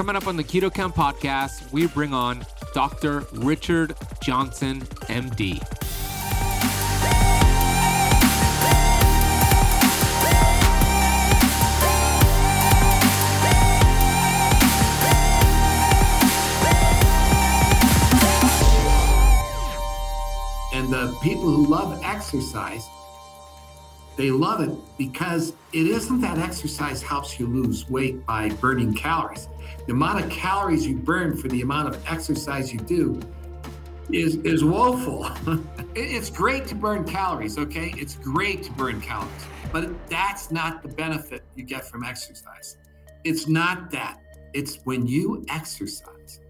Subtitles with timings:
[0.00, 3.26] Coming up on the Keto Kamp podcast, we bring on Dr.
[3.34, 4.80] Richard Johnson,
[5.10, 5.60] MD.
[20.72, 22.88] And the people who love exercise,
[24.16, 29.48] they love it because it isn't that exercise helps you lose weight by burning calories.
[29.86, 33.20] The amount of calories you burn for the amount of exercise you do
[34.12, 35.30] is, is woeful.
[35.94, 37.94] it's great to burn calories, okay?
[37.96, 42.76] It's great to burn calories, but that's not the benefit you get from exercise.
[43.24, 44.18] It's not that.
[44.52, 46.40] It's when you exercise,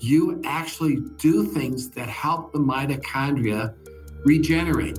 [0.00, 3.74] you actually do things that help the mitochondria
[4.24, 4.98] regenerate.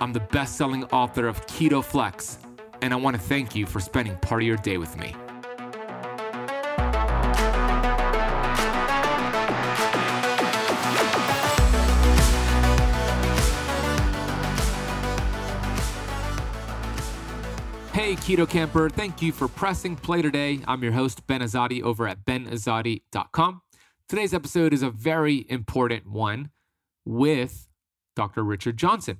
[0.00, 2.38] I'm the best selling author of Keto Flex,
[2.82, 5.14] and I want to thank you for spending part of your day with me.
[17.92, 20.60] Hey, Keto Kamper, thank you for pressing play today.
[20.68, 23.62] I'm your host, Ben Azadi, over at benazadi.com.
[24.08, 26.50] Today's episode is a very important one
[27.04, 27.68] with
[28.14, 28.44] Dr.
[28.44, 29.18] Richard Johnson.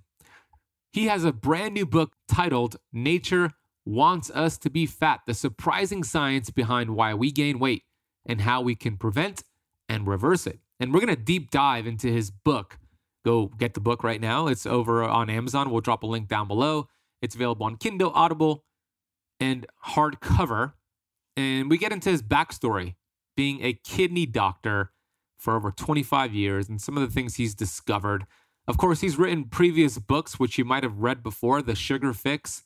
[0.93, 3.53] He has a brand new book titled Nature
[3.85, 7.83] Wants Us to Be Fat The Surprising Science Behind Why We Gain Weight
[8.25, 9.43] and How We Can Prevent
[9.89, 10.61] and Reverse It.
[10.81, 12.79] And we're going to deep dive into his book.
[13.23, 14.47] Go get the book right now.
[14.47, 15.71] It's over on Amazon.
[15.71, 16.89] We'll drop a link down below.
[17.21, 18.65] It's available on Kindle, Audible,
[19.39, 20.73] and hardcover.
[21.37, 22.95] And we get into his backstory
[23.37, 24.93] being a kidney doctor
[25.39, 28.27] for over 25 years and some of the things he's discovered
[28.69, 32.65] of course, he's written previous books, which you might have read before The Sugar Fix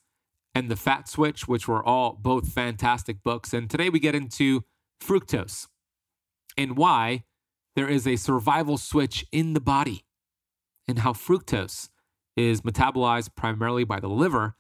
[0.53, 3.55] and The Fat Switch, which were all both fantastic books.
[3.55, 4.65] And today we get into
[5.01, 5.69] fructose
[6.59, 7.23] and why
[7.77, 10.05] there is a survival switch in the body
[10.89, 11.89] and how fructose
[12.37, 14.57] is metabolized primarily by the liver.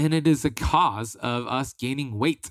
[0.00, 2.50] And it is a cause of us gaining weight.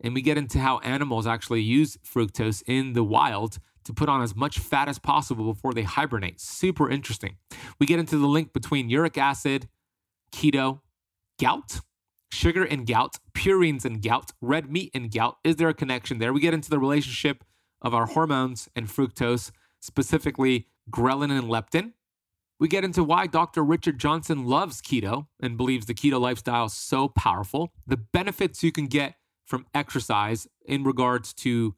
[0.00, 3.58] And we get into how animals actually use fructose in the wild
[3.88, 6.38] to put on as much fat as possible before they hibernate.
[6.40, 7.38] Super interesting.
[7.80, 9.66] We get into the link between uric acid,
[10.30, 10.80] keto,
[11.40, 11.80] gout,
[12.30, 15.38] sugar and gout, purines and gout, red meat and gout.
[15.42, 16.34] Is there a connection there?
[16.34, 17.44] We get into the relationship
[17.80, 21.94] of our hormones and fructose, specifically ghrelin and leptin.
[22.60, 23.64] We get into why Dr.
[23.64, 28.70] Richard Johnson loves keto and believes the keto lifestyle is so powerful, the benefits you
[28.70, 29.14] can get
[29.46, 31.74] from exercise in regards to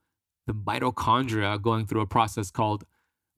[0.50, 2.84] the mitochondria going through a process called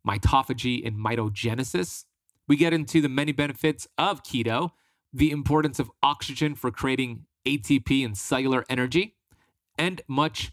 [0.06, 2.04] mitophagy and mitogenesis.
[2.48, 4.70] We get into the many benefits of keto,
[5.12, 9.16] the importance of oxygen for creating ATP and cellular energy,
[9.76, 10.52] and much,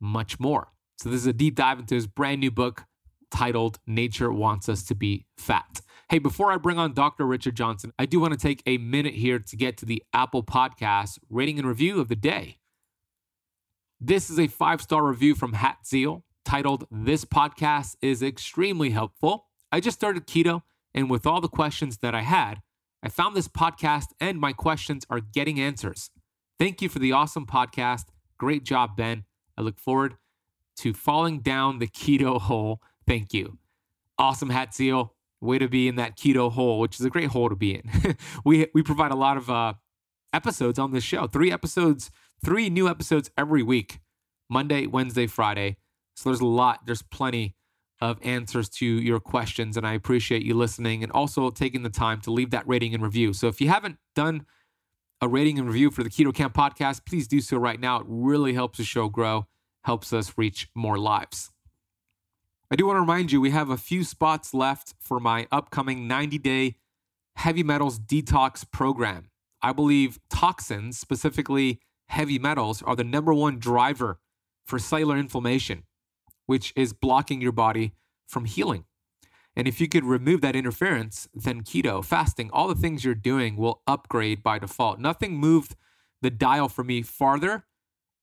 [0.00, 0.72] much more.
[0.98, 2.84] So, this is a deep dive into his brand new book
[3.30, 5.80] titled Nature Wants Us to Be Fat.
[6.08, 7.24] Hey, before I bring on Dr.
[7.24, 10.42] Richard Johnson, I do want to take a minute here to get to the Apple
[10.42, 12.59] Podcast rating and review of the day.
[14.02, 19.48] This is a five star review from Hat Zeal titled, This podcast is extremely helpful.
[19.70, 20.62] I just started keto,
[20.94, 22.62] and with all the questions that I had,
[23.02, 26.08] I found this podcast and my questions are getting answers.
[26.58, 28.04] Thank you for the awesome podcast.
[28.38, 29.24] Great job, Ben.
[29.58, 30.16] I look forward
[30.78, 32.80] to falling down the keto hole.
[33.06, 33.58] Thank you.
[34.18, 35.14] Awesome, Hat Zeal.
[35.42, 38.16] Way to be in that keto hole, which is a great hole to be in.
[38.46, 39.74] we, we provide a lot of uh,
[40.32, 42.10] episodes on this show, three episodes
[42.44, 44.00] three new episodes every week
[44.48, 45.76] Monday, Wednesday, Friday.
[46.16, 47.54] So there's a lot, there's plenty
[48.00, 49.76] of answers to your questions.
[49.76, 53.02] And I appreciate you listening and also taking the time to leave that rating and
[53.02, 53.32] review.
[53.32, 54.46] So if you haven't done
[55.20, 58.00] a rating and review for the Keto Kamp podcast, please do so right now.
[58.00, 59.46] It really helps the show grow,
[59.84, 61.50] helps us reach more lives.
[62.70, 66.06] I do want to remind you we have a few spots left for my upcoming
[66.08, 66.76] 90 day
[67.36, 69.30] heavy metals detox program.
[69.62, 74.18] I believe toxins, specifically heavy metals are the number one driver
[74.66, 75.84] for cellular inflammation,
[76.46, 77.94] which is blocking your body
[78.26, 78.84] from healing.
[79.56, 83.56] And if you could remove that interference, then keto, fasting, all the things you're doing
[83.56, 84.98] will upgrade by default.
[84.98, 85.76] Nothing moved
[86.22, 87.64] the dial for me farther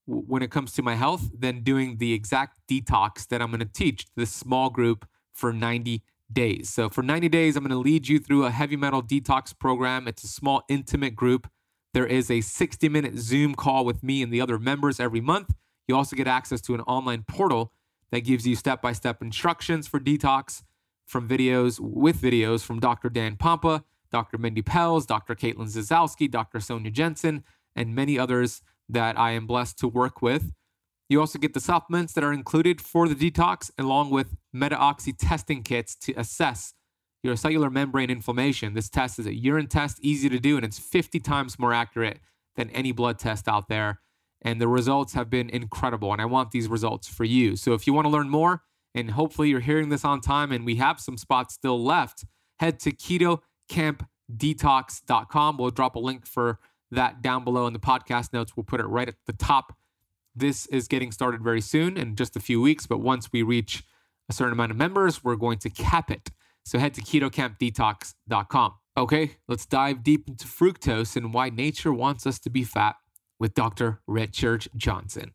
[0.05, 3.65] when it comes to my health than doing the exact detox that I'm going to
[3.65, 6.69] teach this small group for 90 days.
[6.69, 10.07] So, for 90 days, I'm going to lead you through a heavy metal detox program.
[10.07, 11.49] It's a small, intimate group.
[11.93, 15.53] There is a 60 minute Zoom call with me and the other members every month.
[15.87, 17.71] You also get access to an online portal
[18.11, 20.63] that gives you step by step instructions for detox
[21.05, 23.09] from videos with videos from Dr.
[23.09, 24.37] Dan Pompa, Dr.
[24.37, 25.35] Mindy Pelz, Dr.
[25.35, 26.59] Caitlin Zazowski, Dr.
[26.59, 27.43] Sonia Jensen,
[27.75, 30.53] and many others that I am blessed to work with.
[31.09, 35.63] You also get the supplements that are included for the detox, along with MetaOxy testing
[35.63, 36.73] kits to assess
[37.27, 38.73] your cellular membrane inflammation.
[38.73, 42.19] This test is a urine test, easy to do, and it's 50 times more accurate
[42.55, 43.99] than any blood test out there.
[44.41, 46.11] And the results have been incredible.
[46.11, 47.55] And I want these results for you.
[47.55, 48.63] So if you want to learn more,
[48.95, 52.25] and hopefully you're hearing this on time and we have some spots still left,
[52.59, 55.57] head to ketokampdetox.com.
[55.57, 56.57] We'll drop a link for
[56.89, 58.55] that down below in the podcast notes.
[58.55, 59.75] We'll put it right at the top.
[60.33, 63.83] This is getting started very soon in just a few weeks, but once we reach
[64.29, 66.31] a certain amount of members, we're going to cap it.
[66.67, 68.73] So head to ketokampdetox.com.
[68.97, 72.97] Okay, let's dive deep into fructose and why nature wants us to be fat
[73.39, 74.01] with Dr.
[74.05, 75.31] Richard Johnson.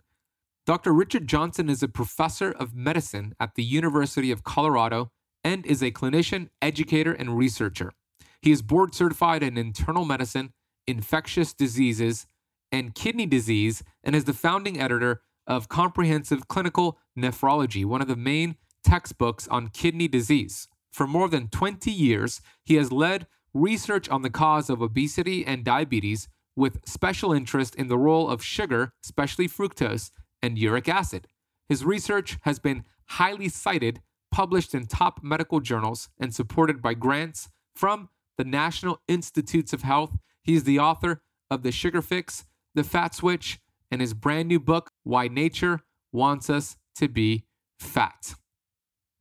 [0.67, 0.93] Dr.
[0.93, 5.11] Richard Johnson is a professor of medicine at the University of Colorado
[5.43, 7.95] and is a clinician, educator, and researcher.
[8.43, 10.53] He is board certified in internal medicine,
[10.87, 12.27] infectious diseases,
[12.71, 18.17] and kidney disease, and is the founding editor of Comprehensive Clinical Nephrology, one of the
[18.17, 20.69] main textbooks on kidney disease.
[20.93, 25.65] For more than 20 years, he has led research on the cause of obesity and
[25.65, 30.11] diabetes with special interest in the role of sugar, especially fructose,
[30.43, 31.27] and uric acid.
[31.69, 37.49] His research has been highly cited, published in top medical journals, and supported by grants
[37.75, 40.19] from the National Institutes of Health.
[40.43, 42.45] He is the author of The Sugar Fix,
[42.75, 43.59] The Fat Switch,
[43.91, 45.81] and his brand new book, Why Nature
[46.13, 47.45] Wants Us to Be
[47.79, 48.35] Fat.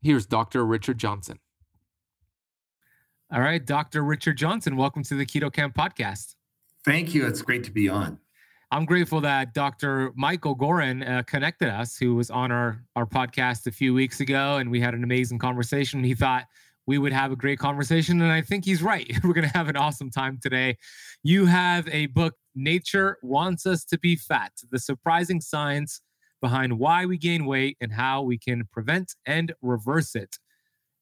[0.02, 0.66] Here's Dr.
[0.66, 1.40] Richard Johnson.
[3.33, 4.04] All right, Dr.
[4.04, 6.36] Richard Johnson, welcome to the Keto Kamp podcast.
[6.83, 7.25] Thank you.
[7.25, 8.19] It's great to be on.
[8.72, 10.12] I'm grateful that Dr.
[10.18, 14.57] Michael Goran uh, connected us, who was on our, our podcast a few weeks ago,
[14.57, 16.04] and we had an amazing conversation.
[16.04, 16.44] He thought
[16.88, 19.10] we would have a great conversation, and I think he's right.
[19.24, 20.77] We're going to have an awesome time today.
[21.24, 26.01] You have a book, Nature Wants Us to Be Fat The Surprising Science
[26.42, 30.36] Behind Why We Gain Weight and How We Can Prevent and Reverse It.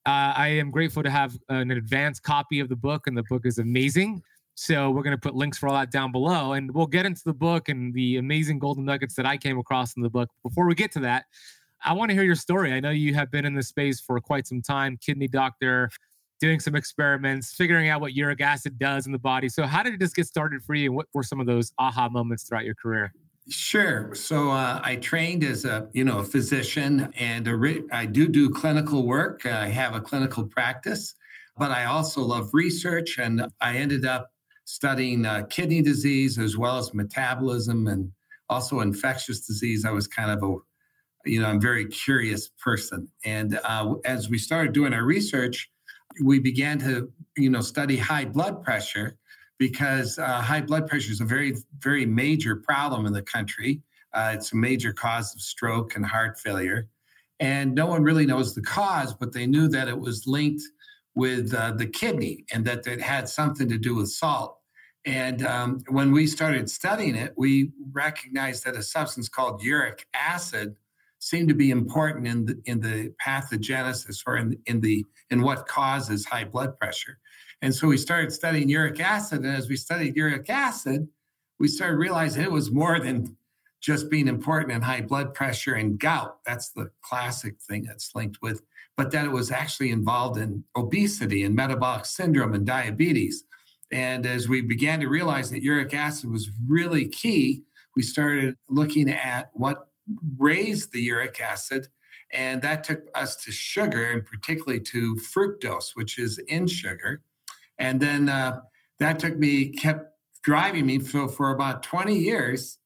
[0.06, 3.46] Uh, I am grateful to have an advanced copy of the book, and the book
[3.46, 4.22] is amazing.
[4.56, 7.22] So we're going to put links for all that down below, and we'll get into
[7.24, 10.30] the book and the amazing golden nuggets that I came across in the book.
[10.44, 11.26] Before we get to that,
[11.84, 12.74] I want to hear your story.
[12.74, 15.90] I know you have been in this space for quite some time, kidney doctor,
[16.42, 19.48] doing some experiments, figuring out what uric acid does in the body.
[19.48, 21.72] So, how did it just get started for you, and what were some of those
[21.78, 23.14] aha moments throughout your career?
[23.50, 24.14] Sure.
[24.14, 28.28] So uh, I trained as a you know a physician, and a re- I do
[28.28, 29.46] do clinical work.
[29.46, 31.16] I have a clinical practice,
[31.58, 34.32] but I also love research, and I ended up
[34.66, 38.12] studying uh, kidney disease as well as metabolism and
[38.50, 39.84] also infectious disease.
[39.84, 40.56] I was kind of a
[41.26, 45.72] you know I'm very curious person, and uh, as we started doing our research,
[46.24, 49.18] we began to you know study high blood pressure
[49.60, 53.82] because uh, high blood pressure is a very, very major problem in the country.
[54.14, 56.88] Uh, it's a major cause of stroke and heart failure.
[57.40, 60.64] And no one really knows the cause, but they knew that it was linked
[61.14, 64.58] with uh, the kidney and that it had something to do with salt.
[65.06, 70.76] And um, when we started studying it, we recognized that a substance called uric acid
[71.20, 75.68] seemed to be important in the in the pathogenesis or in in the in what
[75.68, 77.18] causes high blood pressure.
[77.62, 79.44] And so we started studying uric acid.
[79.44, 81.08] And as we studied uric acid,
[81.60, 83.36] we started realizing it was more than
[83.82, 86.40] just being important in high blood pressure and gout.
[86.46, 88.62] That's the classic thing that's linked with,
[88.98, 93.44] but that it was actually involved in obesity and metabolic syndrome and diabetes.
[93.92, 97.64] And as we began to realize that uric acid was really key,
[97.96, 99.88] we started looking at what
[100.38, 101.88] raised the uric acid.
[102.32, 107.22] And that took us to sugar and particularly to fructose, which is in sugar.
[107.80, 108.62] And then uh,
[109.00, 110.12] that took me, kept
[110.44, 111.00] driving me.
[111.00, 112.78] So for about 20 years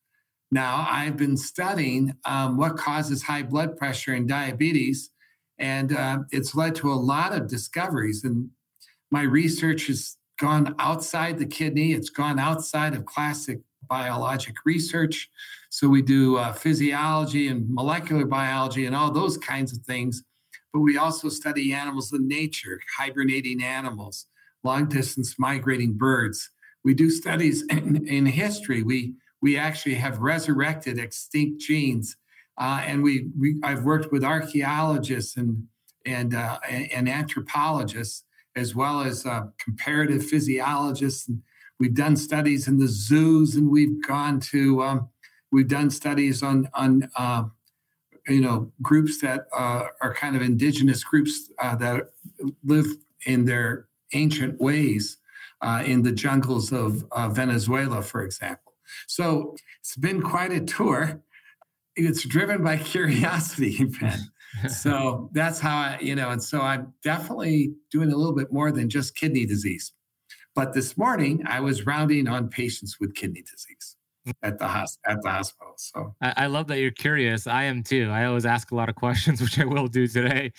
[0.52, 5.10] now, I've been studying um, what causes high blood pressure and diabetes.
[5.58, 8.24] And uh, it's led to a lot of discoveries.
[8.24, 8.50] And
[9.12, 15.30] my research has gone outside the kidney, it's gone outside of classic biologic research.
[15.70, 20.24] So we do uh, physiology and molecular biology and all those kinds of things.
[20.72, 24.28] But we also study animals in nature, hibernating animals
[24.64, 26.50] long distance migrating birds.
[26.84, 28.84] We do studies in, in history.
[28.84, 32.16] We we actually have resurrected extinct genes.
[32.58, 35.68] Uh, and we, we, I've worked with archaeologists and
[36.06, 38.24] and uh, and anthropologists
[38.56, 41.28] as well as uh, comparative physiologists.
[41.28, 41.42] And
[41.80, 45.10] we've done studies in the zoos, and we've gone to um,
[45.52, 47.44] we've done studies on on uh,
[48.28, 52.10] you know groups that uh, are kind of indigenous groups uh, that
[52.64, 52.88] live
[53.26, 55.18] in their ancient ways
[55.62, 58.74] uh, in the jungles of Venezuela, for example.
[59.08, 61.22] So it's been quite a tour.
[61.96, 64.20] It's driven by curiosity, Ben.
[64.70, 68.72] so that's how I, you know, and so I'm definitely doing a little bit more
[68.72, 69.94] than just kidney disease.
[70.56, 73.96] But this morning I was rounding on patients with kidney disease
[74.42, 74.66] at the
[75.06, 75.74] at the hospital.
[75.78, 77.48] So I, I, love that you're curious.
[77.48, 78.10] I am too.
[78.12, 80.52] I always ask a lot of questions, which I will do today.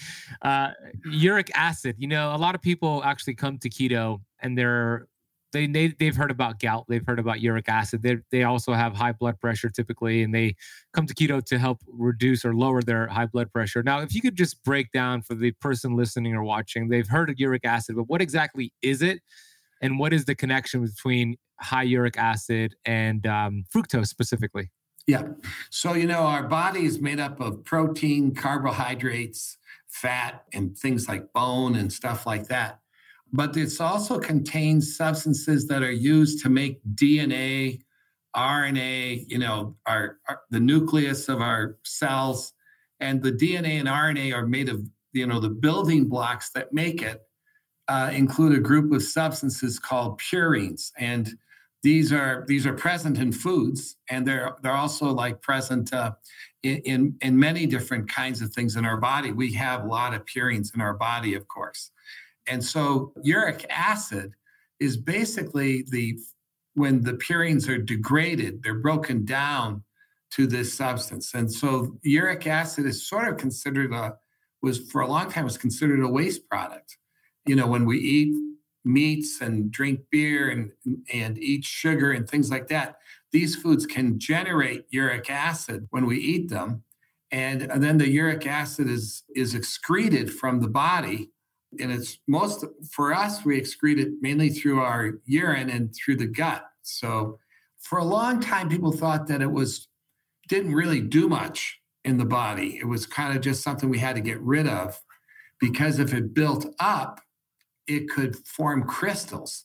[0.43, 0.71] Uh,
[1.11, 1.97] uric acid.
[1.99, 5.09] You know, a lot of people actually come to keto and they're
[5.55, 8.03] they, they they've heard about gout, they've heard about uric acid.
[8.03, 10.57] They they also have high blood pressure typically, and they
[10.93, 13.83] come to keto to help reduce or lower their high blood pressure.
[13.83, 17.31] Now, if you could just break down for the person listening or watching, they've heard
[17.31, 19.21] of uric acid, but what exactly is it,
[19.85, 24.71] and what is the connection between high uric acid and um, fructose specifically?
[25.07, 25.25] Yeah.
[25.71, 31.35] So, you know, our body is made up of protein, carbohydrates, fat, and things like
[31.35, 32.81] bone and stuff like that.
[33.31, 37.83] But it also contains substances that are used to make DNA,
[38.35, 42.55] RNA, you know, our, our the nucleus of our cells.
[43.01, 44.81] And the DNA and RNA are made of,
[45.13, 47.24] you know, the building blocks that make it
[47.89, 50.91] uh, include a group of substances called purines.
[50.99, 51.37] And
[51.85, 56.13] these are these are present in foods, and they're they're also like present uh,
[56.63, 59.33] in, in, in many different kinds of things in our body.
[59.33, 61.91] We have a lot of purines in our body, of course,
[62.47, 64.33] and so uric acid
[64.81, 66.19] is basically the
[66.73, 69.85] when the purines are degraded, they're broken down
[70.31, 74.17] to this substance, and so uric acid is sort of considered a
[74.63, 76.97] was for a long time was considered a waste product.
[77.47, 78.35] You know, when we eat
[78.85, 80.71] meats and drink beer and
[81.13, 82.97] and eat sugar and things like that
[83.35, 86.85] these foods can generate uric acid when we eat them.
[87.33, 91.33] And, and then the uric acid is is excreted from the body.
[91.81, 96.29] And it's most for us we excrete it mainly through our urine and through the
[96.29, 96.65] gut.
[96.83, 97.41] So
[97.81, 99.89] for a long time people thought that it was
[100.49, 102.79] didn't really do much in the body.
[102.81, 105.03] It was kind of just something we had to get rid of
[105.59, 107.21] because if it built up
[107.87, 109.65] it could form crystals,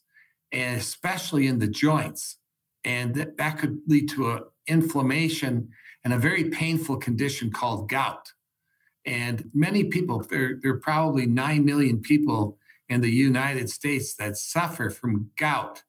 [0.52, 2.38] and especially in the joints.
[2.84, 5.70] And that, that could lead to an inflammation
[6.04, 8.32] and a very painful condition called gout.
[9.06, 12.58] And many people, there, there are probably 9 million people
[12.88, 15.84] in the United States that suffer from gout.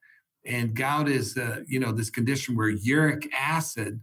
[0.45, 4.01] And gout is, uh, you know, this condition where uric acid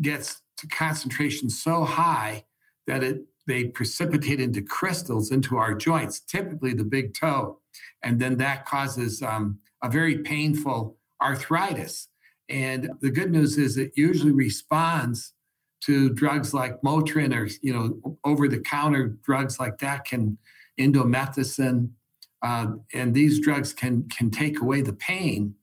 [0.00, 2.44] gets to concentration so high
[2.86, 7.58] that it they precipitate into crystals into our joints, typically the big toe.
[8.04, 12.08] And then that causes um, a very painful arthritis.
[12.48, 15.32] And the good news is it usually responds
[15.84, 20.38] to drugs like Motrin or, you know, over the counter drugs like that can,
[20.78, 21.90] indomethacin.
[22.42, 25.54] Uh, and these drugs can, can take away the pain.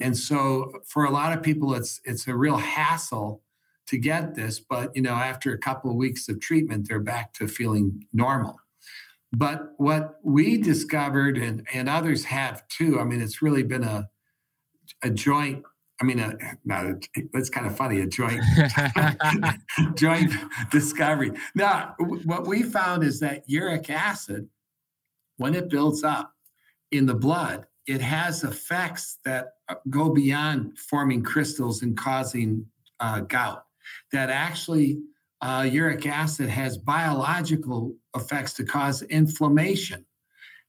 [0.00, 3.43] And so for a lot of people, it's, it's a real hassle
[3.86, 7.32] to get this, but you know, after a couple of weeks of treatment, they're back
[7.34, 8.58] to feeling normal.
[9.32, 14.08] But what we discovered, and, and others have too, I mean, it's really been a
[15.02, 15.62] a joint.
[16.00, 17.00] I mean, a, not a,
[17.32, 18.42] that's kind of funny, a joint
[19.94, 20.32] joint
[20.70, 21.32] discovery.
[21.54, 24.48] Now, what we found is that uric acid,
[25.36, 26.32] when it builds up
[26.90, 32.66] in the blood, it has effects that uh, go beyond forming crystals and causing
[33.00, 33.64] uh, gout
[34.12, 34.98] that actually
[35.40, 40.04] uh, uric acid has biological effects to cause inflammation.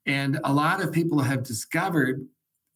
[0.05, 2.25] And a lot of people have discovered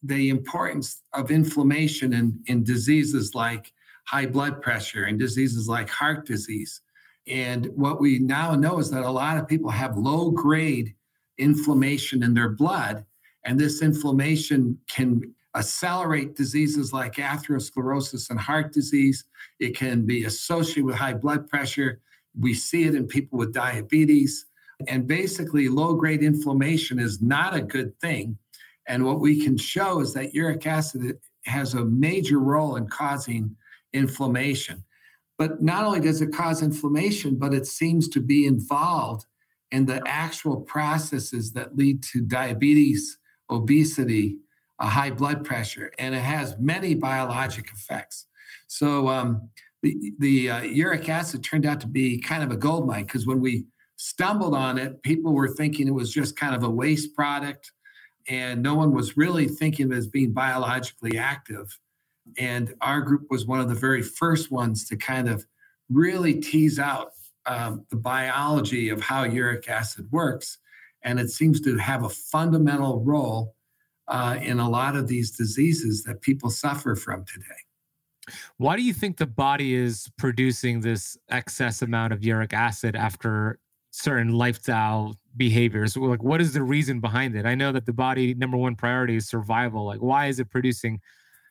[0.02, 3.72] the importance of inflammation in, in diseases like
[4.06, 6.80] high blood pressure and diseases like heart disease.
[7.28, 10.94] And what we now know is that a lot of people have low grade
[11.38, 13.04] inflammation in their blood.
[13.44, 19.24] And this inflammation can accelerate diseases like atherosclerosis and heart disease.
[19.58, 22.00] It can be associated with high blood pressure.
[22.38, 24.46] We see it in people with diabetes.
[24.88, 28.38] And basically, low grade inflammation is not a good thing.
[28.86, 33.56] And what we can show is that uric acid has a major role in causing
[33.92, 34.84] inflammation.
[35.38, 39.26] But not only does it cause inflammation, but it seems to be involved
[39.70, 44.38] in the actual processes that lead to diabetes, obesity,
[44.80, 48.26] a high blood pressure, and it has many biologic effects.
[48.66, 49.50] So um,
[49.82, 53.26] the, the uh, uric acid turned out to be kind of a gold mine because
[53.26, 57.14] when we stumbled on it, people were thinking it was just kind of a waste
[57.14, 57.72] product,
[58.28, 61.78] and no one was really thinking of it as being biologically active.
[62.38, 65.44] And our group was one of the very first ones to kind of
[65.90, 67.10] really tease out
[67.46, 70.58] um, the biology of how uric acid works.
[71.02, 73.54] And it seems to have a fundamental role
[74.10, 78.34] uh, in a lot of these diseases that people suffer from today.
[78.58, 83.58] Why do you think the body is producing this excess amount of uric acid after
[83.92, 85.96] certain lifestyle behaviors?
[85.96, 87.46] Like, what is the reason behind it?
[87.46, 89.86] I know that the body number one priority is survival.
[89.86, 91.00] Like, why is it producing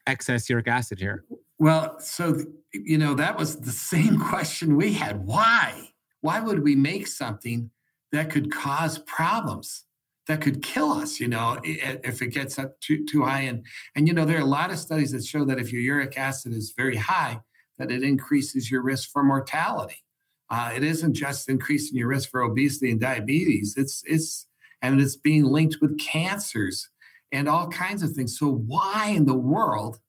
[0.05, 1.23] excess uric acid here?
[1.57, 2.37] Well, so
[2.73, 5.25] you know that was the same question we had.
[5.25, 5.91] Why?
[6.21, 7.71] Why would we make something
[8.11, 9.85] that could cause problems?
[10.29, 13.41] That could kill us, you know, if it gets up too, too high.
[13.41, 15.81] And, and, you know, there are a lot of studies that show that if your
[15.81, 17.41] uric acid is very high,
[17.79, 20.03] that it increases your risk for mortality.
[20.51, 23.74] Uh, it isn't just increasing your risk for obesity and diabetes.
[23.75, 24.45] It's, it's,
[24.83, 26.88] and it's being linked with cancers
[27.31, 28.38] and all kinds of things.
[28.38, 30.00] So why in the world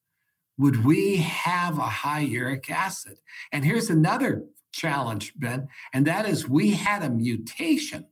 [0.58, 3.20] would we have a high uric acid?
[3.52, 8.04] And here's another challenge, Ben, and that is we had a mutation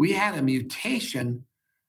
[0.00, 1.44] we had a mutation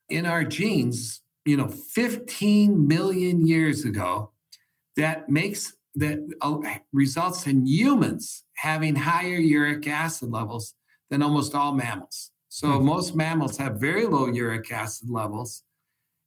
[0.09, 4.31] in our genes, you know, 15 million years ago
[4.97, 6.59] that makes that uh,
[6.91, 10.73] results in humans having higher uric acid levels
[11.09, 12.31] than almost all mammals.
[12.49, 12.85] So mm-hmm.
[12.85, 15.63] most mammals have very low uric acid levels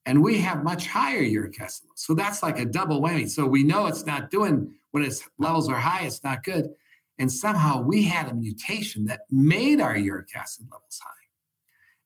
[0.06, 1.84] and we have much higher uric acid.
[1.84, 2.02] Levels.
[2.06, 3.28] So that's like a double whammy.
[3.28, 6.70] So we know it's not doing when its levels are high, it's not good.
[7.18, 11.23] And somehow we had a mutation that made our uric acid levels high.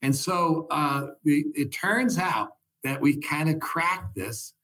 [0.02, 2.50] And so uh, it turns out
[2.84, 4.54] that we kind of cracked this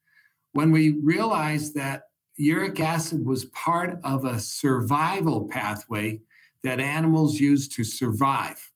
[0.53, 2.03] when we realized that
[2.37, 6.21] uric acid was part of a survival pathway
[6.63, 8.71] that animals use to survive.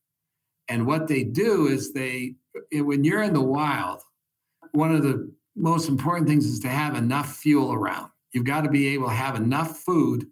[0.67, 2.35] And what they do is they,
[2.71, 4.01] when you're in the wild,
[4.73, 8.11] one of the most important things is to have enough fuel around.
[8.31, 10.27] You've got to be able to have enough food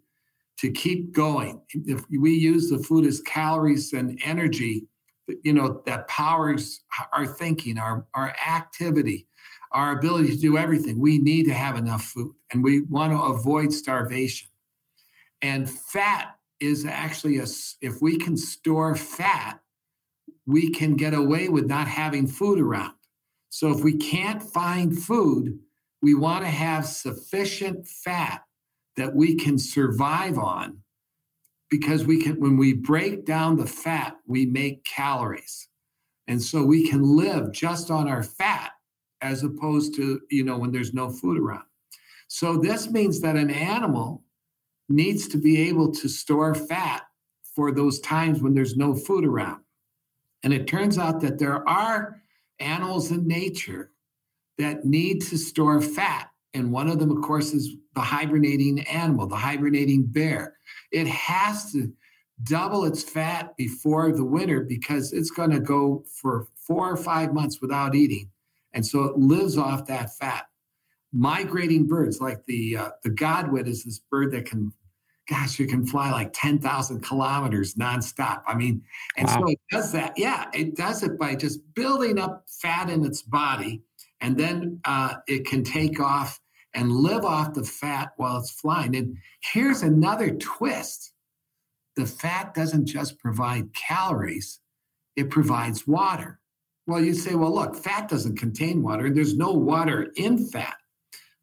[0.60, 1.62] to keep going.
[1.70, 4.88] If we use the food as calories and energy,
[5.44, 6.82] you know that powers
[7.14, 9.28] our thinking our our activity
[9.72, 11.00] our ability to do everything.
[11.00, 14.50] We need to have enough food and we want to avoid starvation.
[15.42, 17.46] And fat is actually a
[17.82, 19.60] if we can store fat
[20.46, 22.94] we can get away with not having food around.
[23.50, 25.60] So if we can't find food
[26.02, 28.44] we want to have sufficient fat
[28.96, 30.78] that we can survive on
[31.70, 35.68] because we can when we break down the fat we make calories.
[36.28, 38.72] And so we can live just on our fat
[39.22, 41.64] as opposed to you know when there's no food around.
[42.28, 44.24] So this means that an animal
[44.90, 47.04] needs to be able to store fat
[47.56, 49.62] for those times when there's no food around.
[50.44, 52.22] And it turns out that there are
[52.60, 53.92] animals in nature
[54.58, 56.30] that need to store fat.
[56.54, 60.58] And one of them of course is the hibernating animal the hibernating bear
[60.92, 61.92] it has to
[62.44, 67.34] double its fat before the winter because it's going to go for four or five
[67.34, 68.30] months without eating.
[68.74, 70.46] And so it lives off that fat.
[71.14, 74.74] Migrating birds like the uh, the godwit is this bird that can,
[75.30, 78.42] gosh, it can fly like 10,000 kilometers nonstop.
[78.46, 78.84] I mean,
[79.16, 79.40] and wow.
[79.40, 80.14] so it does that.
[80.18, 83.82] Yeah, it does it by just building up fat in its body.
[84.20, 86.40] And then uh, it can take off
[86.78, 88.96] and live off the fat while it's flying.
[88.96, 91.12] And here's another twist
[91.96, 94.60] the fat doesn't just provide calories,
[95.16, 96.40] it provides water.
[96.86, 100.78] Well, you say, well, look, fat doesn't contain water, and there's no water in fat.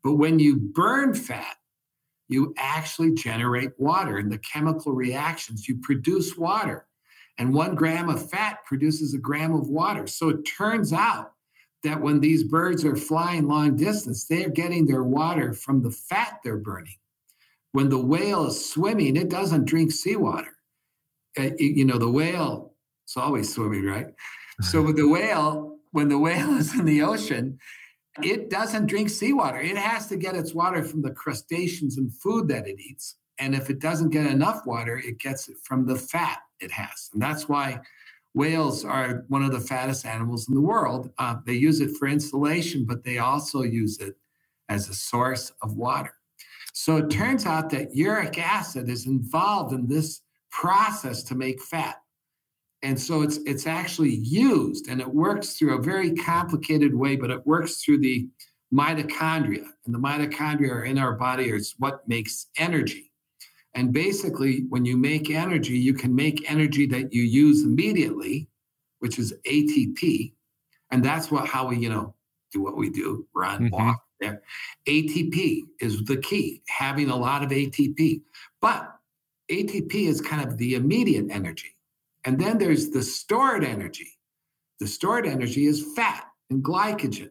[0.04, 1.56] But when you burn fat,
[2.28, 5.66] you actually generate water in the chemical reactions.
[5.66, 6.86] You produce water,
[7.36, 10.06] and one gram of fat produces a gram of water.
[10.06, 11.32] So it turns out
[11.84, 16.40] that when these birds are flying long distance, they're getting their water from the fat
[16.42, 16.96] they're burning.
[17.72, 20.56] When the whale is swimming, it doesn't drink seawater.
[21.38, 22.74] Uh, you know, the whale
[23.06, 24.06] is always swimming, right?
[24.60, 27.58] So with the whale, when the whale is in the ocean,
[28.22, 29.60] it doesn't drink seawater.
[29.60, 33.16] It has to get its water from the crustaceans and food that it eats.
[33.38, 37.10] And if it doesn't get enough water, it gets it from the fat it has.
[37.12, 37.80] And that's why
[38.34, 41.10] Whales are one of the fattest animals in the world.
[41.18, 44.16] Uh, they use it for insulation, but they also use it
[44.68, 46.12] as a source of water.
[46.72, 51.96] So it turns out that uric acid is involved in this process to make fat.
[52.82, 57.30] And so it's it's actually used and it works through a very complicated way, but
[57.30, 58.28] it works through the
[58.72, 59.64] mitochondria.
[59.86, 63.12] And the mitochondria are in our body is what makes energy.
[63.74, 68.48] And basically, when you make energy, you can make energy that you use immediately,
[69.00, 70.32] which is ATP.
[70.90, 72.14] And that's what how we, you know,
[72.52, 73.74] do what we do, run, mm-hmm.
[73.74, 74.42] walk there.
[74.88, 78.22] ATP is the key, having a lot of ATP.
[78.60, 78.94] But
[79.50, 81.76] ATP is kind of the immediate energy.
[82.24, 84.18] And then there's the stored energy.
[84.80, 87.30] The stored energy is fat and glycogen.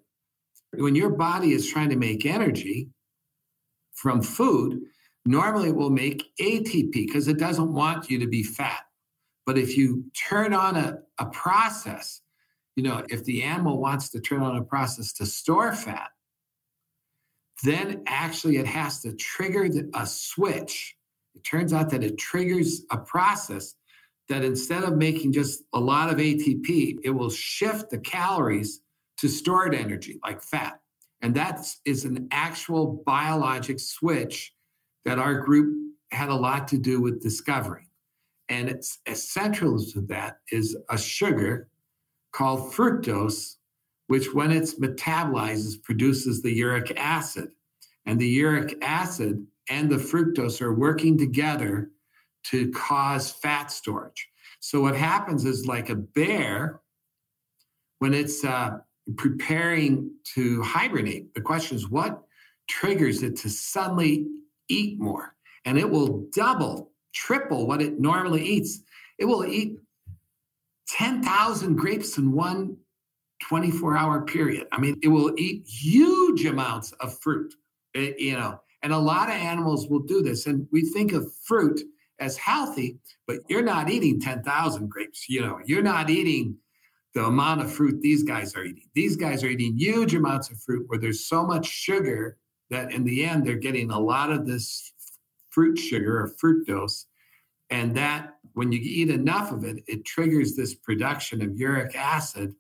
[0.74, 2.90] When your body is trying to make energy
[3.94, 4.82] from food,
[5.26, 8.82] normally it will make ATP because it doesn't want you to be fat.
[9.46, 12.22] But if you turn on a, a process,
[12.76, 16.10] you know, if the animal wants to turn on a process to store fat,
[17.64, 20.96] then actually it has to trigger the, a switch.
[21.36, 23.76] It turns out that it triggers a process
[24.30, 28.82] that instead of making just a lot of ATP, it will shift the calories
[29.18, 30.80] to stored energy like fat.
[31.22, 34.53] And that is an actual biologic switch
[35.06, 35.76] that our group
[36.12, 37.88] had a lot to do with discovering.
[38.50, 41.70] And it's essential to that is a sugar
[42.34, 43.56] called fructose,
[44.08, 47.50] which when it's metabolizes produces the uric acid.
[48.06, 51.90] And the uric acid and the fructose are working together
[52.46, 54.28] to cause fat storage.
[54.60, 56.82] So what happens is like a bear,
[58.00, 58.80] when it's uh,
[59.16, 62.24] preparing to hibernate, the question is what
[62.70, 64.28] triggers it to suddenly
[64.70, 65.36] eat more?
[65.66, 68.82] And it will double, triple what it normally eats.
[69.18, 69.78] It will eat
[70.90, 72.78] 10,000 grapes in one
[73.44, 74.68] 24 hour period.
[74.72, 77.54] I mean, it will eat huge amounts of fruit,
[77.94, 80.46] it, eh, you know, and a lot of animals will do this.
[80.46, 81.82] And we think of fruit
[82.20, 82.98] as healthy,
[83.28, 85.28] but you're not eating 10,000 grapes.
[85.30, 86.58] You know, you're not eating
[87.14, 88.90] the amount of fruit these guys are eating.
[88.94, 92.38] These guys are eating huge amounts of fruit where there's so much sugar
[92.74, 94.94] that in the end they're getting a lot of this
[95.50, 97.06] fruit sugar or fructose.
[97.70, 102.54] And that, when you eat enough of it, it triggers this production of uric acid.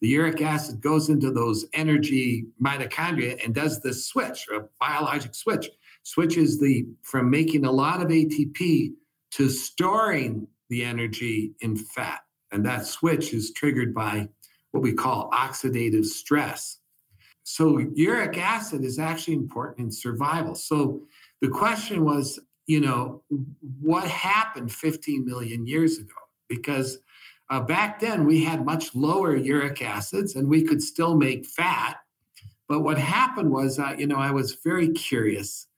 [0.00, 5.68] The uric acid goes into those energy mitochondria and does this switch, a biologic switch,
[6.02, 8.92] switches the from making a lot of ATP
[9.32, 12.20] to storing the energy in fat.
[12.52, 14.28] And that switch is triggered by
[14.70, 16.78] what we call oxidative stress.
[17.48, 20.56] So uric acid is actually important in survival.
[20.56, 21.02] So
[21.40, 23.22] the question was, you know,
[23.80, 26.16] what happened 15 million years ago?
[26.48, 26.98] Because
[27.48, 31.98] uh, back then we had much lower uric acids and we could still make fat.
[32.68, 35.68] But what happened was, uh, you know, I was very curious.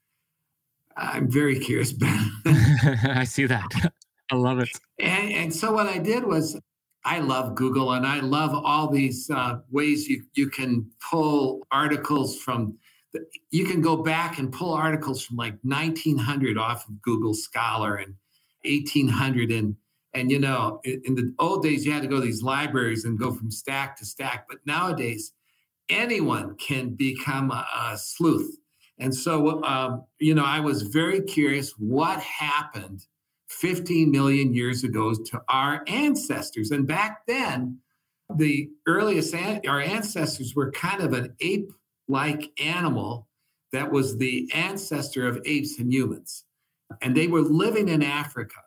[0.96, 2.33] I'm very curious, Ben.
[2.46, 3.92] I see that.
[4.33, 4.70] I love it.
[4.98, 6.59] And, and so what I did was
[7.04, 12.38] I love Google and I love all these uh, ways you, you can pull articles
[12.38, 12.76] from,
[13.12, 17.96] the, you can go back and pull articles from like 1900 off of Google Scholar
[17.96, 18.14] and
[18.64, 19.50] 1800.
[19.50, 19.76] And,
[20.14, 23.04] and you know, in, in the old days, you had to go to these libraries
[23.04, 24.46] and go from stack to stack.
[24.48, 25.32] But nowadays,
[25.88, 28.58] anyone can become a, a sleuth.
[28.98, 33.06] And so, um, you know, I was very curious what happened
[33.48, 36.70] 15 million years ago to our ancestors.
[36.70, 37.78] And back then,
[38.37, 39.34] the earliest,
[39.66, 41.72] our ancestors were kind of an ape
[42.08, 43.26] like animal
[43.72, 46.44] that was the ancestor of apes and humans.
[47.02, 48.61] And they were living in Africa.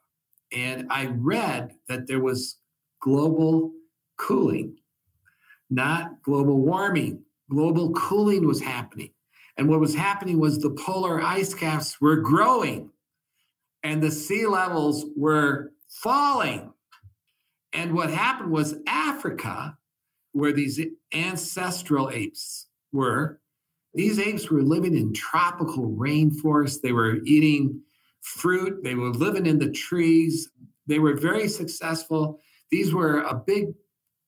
[0.51, 2.57] And I read that there was
[3.01, 3.71] global
[4.17, 4.77] cooling,
[5.69, 7.23] not global warming.
[7.49, 9.11] Global cooling was happening.
[9.57, 12.89] And what was happening was the polar ice caps were growing
[13.83, 16.71] and the sea levels were falling.
[17.73, 19.77] And what happened was Africa,
[20.33, 20.79] where these
[21.13, 23.39] ancestral apes were,
[23.93, 26.81] these apes were living in tropical rainforests.
[26.81, 27.81] They were eating
[28.21, 30.49] fruit, they were living in the trees.
[30.87, 32.39] They were very successful.
[32.69, 33.73] These were a big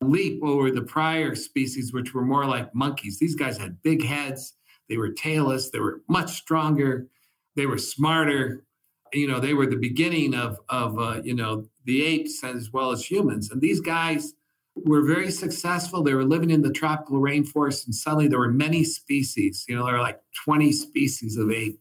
[0.02, 3.20] leap over the prior species, which were more like monkeys.
[3.20, 4.54] These guys had big heads,
[4.90, 7.08] they were tailless, they were much stronger,
[7.56, 8.66] they were smarter,
[9.14, 12.92] you know they were the beginning of of uh, you know the apes as well
[12.92, 13.52] as humans.
[13.52, 14.34] And these guys
[14.76, 16.02] were very successful.
[16.02, 19.86] They were living in the tropical rainforest and suddenly there were many species you know
[19.86, 21.80] there were like 20 species of ape.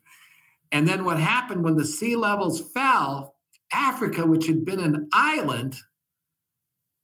[0.70, 3.36] And then what happened when the sea levels fell
[3.72, 5.76] africa which had been an island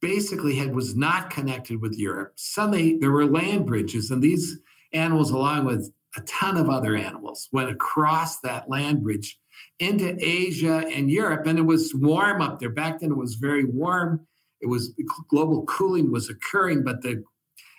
[0.01, 2.33] basically had was not connected with europe.
[2.35, 4.59] Suddenly there were land bridges and these
[4.93, 9.39] animals along with a ton of other animals went across that land bridge
[9.79, 12.69] into Asia and Europe, and it was warm up there.
[12.69, 14.27] Back then, it was very warm.
[14.61, 14.93] It was
[15.29, 17.23] global cooling was occurring, but the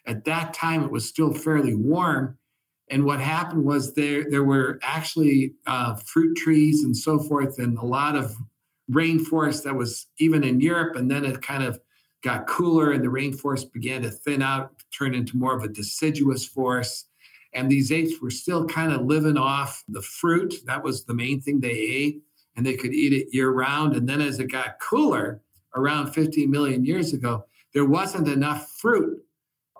[0.06, 2.38] at that time it was still fairly warm.
[2.90, 7.76] And what happened was there there were actually uh, fruit trees and so forth, and
[7.78, 8.34] a lot of
[8.90, 10.96] rainforest that was even in Europe.
[10.96, 11.78] And then it kind of
[12.22, 16.46] got cooler, and the rainforest began to thin out, turn into more of a deciduous
[16.46, 17.09] forest.
[17.52, 20.54] And these apes were still kind of living off the fruit.
[20.66, 22.22] That was the main thing they ate,
[22.56, 23.96] and they could eat it year round.
[23.96, 25.42] And then as it got cooler,
[25.76, 29.22] around 15 million years ago, there wasn't enough fruit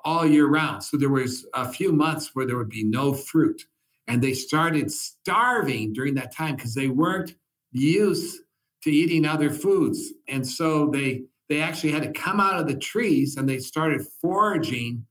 [0.05, 0.83] all year round.
[0.83, 3.67] So there was a few months where there would be no fruit.
[4.07, 7.35] And they started starving during that time because they weren't
[7.73, 8.41] used
[8.83, 10.13] to eating other foods.
[10.29, 14.07] And so they they actually had to come out of the trees and they started
[14.21, 15.05] foraging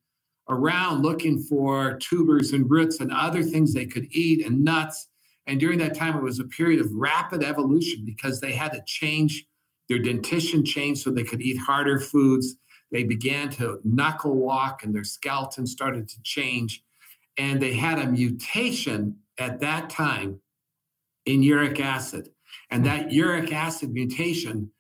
[0.50, 5.08] around looking for tubers and roots and other things they could eat and nuts.
[5.48, 8.84] And during that time, it was a period of rapid evolution because they had to
[8.86, 9.46] change
[9.90, 12.56] their dentition changed so they could eat harder foods.
[12.92, 16.84] They began to knuckle walk and their skeleton started to change.
[17.38, 20.40] And they had a mutation at that time
[21.26, 22.30] in uric acid.
[22.70, 24.72] And that uric acid mutation,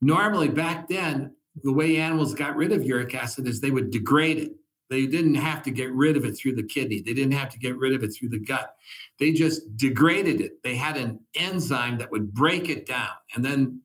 [0.00, 4.38] normally back then, the way animals got rid of uric acid is they would degrade
[4.38, 4.52] it.
[4.92, 7.00] They didn't have to get rid of it through the kidney.
[7.00, 8.74] They didn't have to get rid of it through the gut.
[9.18, 10.62] They just degraded it.
[10.62, 13.08] They had an enzyme that would break it down.
[13.34, 13.80] And then,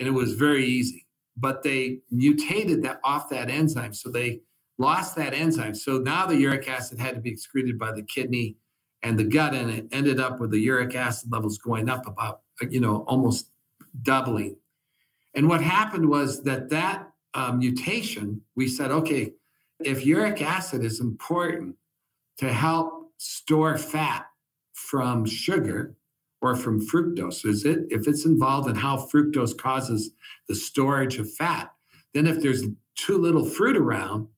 [0.00, 1.06] and it was very easy.
[1.36, 3.92] But they mutated that off that enzyme.
[3.92, 4.40] So they
[4.78, 5.74] lost that enzyme.
[5.74, 8.56] So now the uric acid had to be excreted by the kidney
[9.02, 12.40] and the gut, and it ended up with the uric acid levels going up about,
[12.70, 13.50] you know, almost
[14.02, 14.56] doubling.
[15.34, 19.34] And what happened was that that uh, mutation, we said, okay,
[19.80, 21.76] if uric acid is important
[22.38, 24.26] to help store fat
[24.72, 25.96] from sugar
[26.42, 27.86] or from fructose, is it?
[27.90, 30.10] If it's involved in how fructose causes
[30.48, 31.72] the storage of fat,
[32.14, 34.28] then if there's too little fruit around,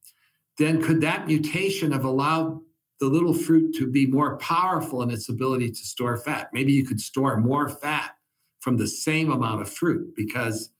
[0.59, 2.61] then could that mutation have allowed
[3.01, 6.51] the little fruit to be more powerful in its ability to store fat?
[6.53, 8.13] Maybe you could store more fat
[8.61, 10.71] from the same amount of fruit because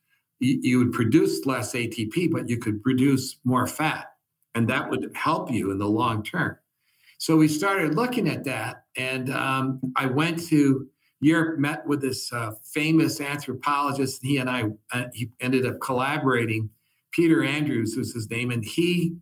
[0.41, 4.07] you, would produce less ATP, but you could produce more fat
[4.55, 6.57] and that would help you in the long term.
[7.19, 10.87] So we started looking at that, and um, I went to
[11.21, 14.23] Europe, met with this uh, famous anthropologist.
[14.23, 16.71] and He and I uh, he ended up collaborating.
[17.11, 19.17] Peter Andrews was his name, and he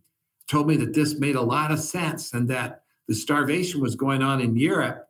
[0.47, 4.21] told me that this made a lot of sense and that the starvation was going
[4.21, 5.05] on in Europe.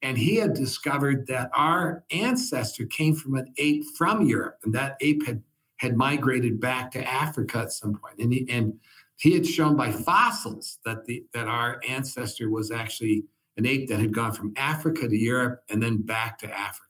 [0.00, 4.96] And he had discovered that our ancestor came from an ape from Europe, and that
[5.00, 5.42] ape had
[5.78, 8.18] had migrated back to Africa at some point.
[8.18, 8.78] And, he, and
[9.18, 13.24] he had shown by fossils that the that our ancestor was actually
[13.56, 16.84] an ape that had gone from Africa to Europe and then back to Africa.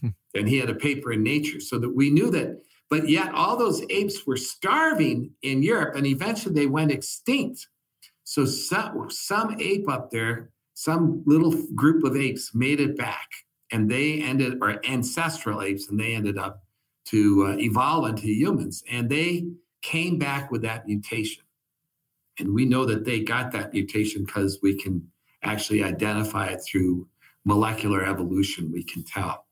[0.00, 0.08] Hmm.
[0.34, 2.62] And he had a paper in Nature, so that we knew that.
[2.88, 7.68] But yet, all those apes were starving in Europe, and eventually they went extinct.
[8.24, 13.28] So some some ape up there, some little group of apes made it back,
[13.70, 16.62] and they ended, or ancestral apes, and they ended up
[17.06, 19.46] to uh, evolve into humans, and they
[19.82, 21.42] came back with that mutation.
[22.38, 25.06] And we know that they got that mutation because we can
[25.42, 27.08] actually identify it through
[27.44, 29.46] molecular evolution, we can tell.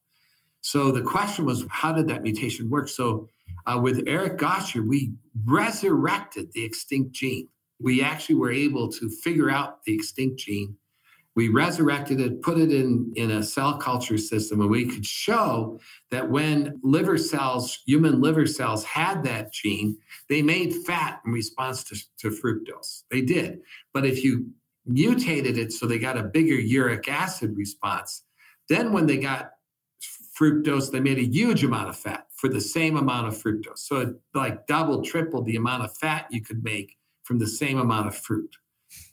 [0.61, 2.89] So the question was, how did that mutation work?
[2.89, 3.29] So
[3.67, 5.13] uh, with Eric Gaucher, we
[5.45, 7.49] resurrected the extinct gene.
[7.81, 10.77] We actually were able to figure out the extinct gene.
[11.37, 15.81] We resurrected it, put it in, in a cell culture system, and we could show
[16.11, 21.83] that when liver cells, human liver cells, had that gene, they made fat in response
[21.85, 23.03] to, to fructose.
[23.11, 23.61] They did.
[23.93, 24.51] But if you
[24.87, 28.23] mutated it so they got a bigger uric acid response,
[28.69, 29.51] then when they got
[30.39, 33.79] fructose, they made a huge amount of fat for the same amount of fructose.
[33.79, 37.79] So it like double, triple the amount of fat you could make from the same
[37.79, 38.57] amount of fruit.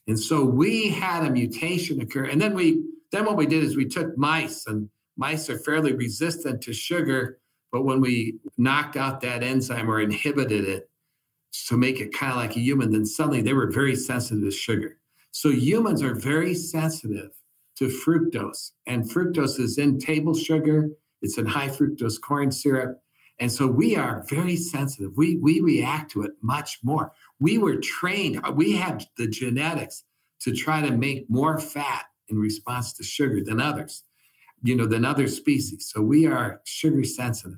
[0.08, 2.26] And so we had a mutation occur.
[2.26, 5.94] And then we then what we did is we took mice and mice are fairly
[5.94, 7.40] resistant to sugar,
[7.72, 10.90] but when we knocked out that enzyme or inhibited it,
[11.68, 14.52] to make it kind of like a human, then suddenly they were very sensitive to
[14.52, 14.98] sugar.
[15.32, 17.32] So humans are very sensitive
[17.78, 20.90] to fructose, and fructose is in table sugar,
[21.22, 23.02] it's in high fructose corn syrup.
[23.42, 25.12] And so we are very sensitive.
[25.18, 27.12] We, we react to it much more.
[27.40, 30.04] We were trained, we have the genetics
[30.42, 34.04] to try to make more fat in response to sugar than others,
[34.62, 35.90] you know, than other species.
[35.92, 37.58] So we are sugar sensitive.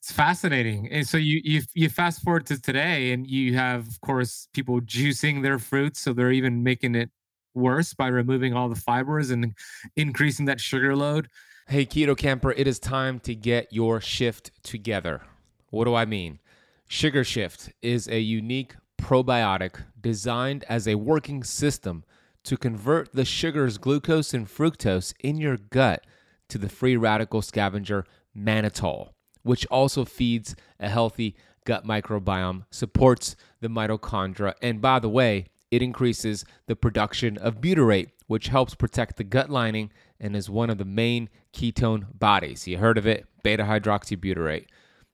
[0.00, 0.90] It's fascinating.
[0.90, 4.82] And so you you you fast forward to today, and you have, of course, people
[4.82, 7.08] juicing their fruits, so they're even making it
[7.54, 9.54] worse by removing all the fibers and
[9.96, 11.28] increasing that sugar load.
[11.66, 15.22] Hey, Keto Kamper, it is time to get your shift together.
[15.70, 16.38] What do I mean?
[16.86, 22.04] Sugar Shift is a unique probiotic designed as a working system
[22.44, 26.06] to convert the sugars glucose and fructose in your gut
[26.50, 28.04] to the free radical scavenger
[28.36, 29.08] mannitol,
[29.42, 35.80] which also feeds a healthy gut microbiome, supports the mitochondria, and by the way, it
[35.80, 40.78] increases the production of butyrate, which helps protect the gut lining and is one of
[40.78, 42.66] the main ketone bodies.
[42.66, 44.66] You heard of it, beta hydroxybutyrate.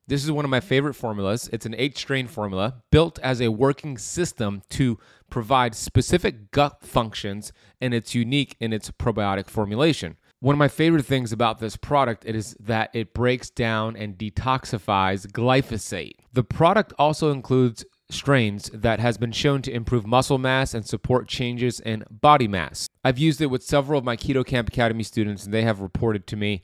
[0.08, 1.48] This is one of my favorite formulas.
[1.52, 4.98] It's an eight strain formula built as a working system to
[5.30, 10.16] provide specific gut functions, and it's unique in its probiotic formulation.
[10.40, 15.26] One of my favorite things about this product is that it breaks down and detoxifies
[15.28, 16.14] glyphosate.
[16.32, 21.28] The product also includes strains that has been shown to improve muscle mass and support
[21.28, 22.88] changes in body mass.
[23.04, 26.26] I've used it with several of my Keto Kamp Academy students and they have reported
[26.28, 26.62] to me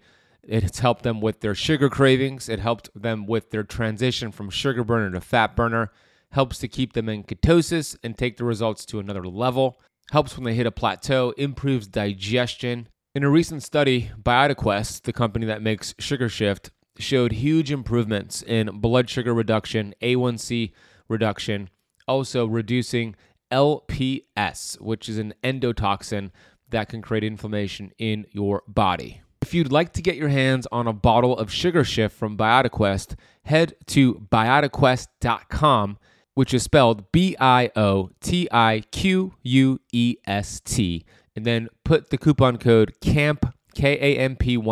[0.48, 2.48] it's helped them with their sugar cravings.
[2.48, 5.90] It helped them with their transition from sugar burner to fat burner.
[6.30, 9.80] Helps to keep them in ketosis and take the results to another level.
[10.12, 11.32] Helps when they hit a plateau.
[11.36, 12.88] Improves digestion.
[13.14, 18.80] In a recent study, BiotiQuest, the company that makes Sugar Shift, showed huge improvements in
[18.80, 20.72] blood sugar reduction, A1C
[21.08, 21.70] reduction,
[22.06, 23.14] also reducing
[23.50, 26.30] LPS, which is an endotoxin
[26.70, 29.22] that can create inflammation in your body.
[29.42, 33.14] If you'd like to get your hands on a bottle of Sugar Shift from BiotiQuest,
[33.44, 35.98] head to biotiquest.com,
[36.34, 41.04] which is spelled B I O T I Q U E S T,
[41.36, 44.64] and then put the coupon code KAMP, K A M P 10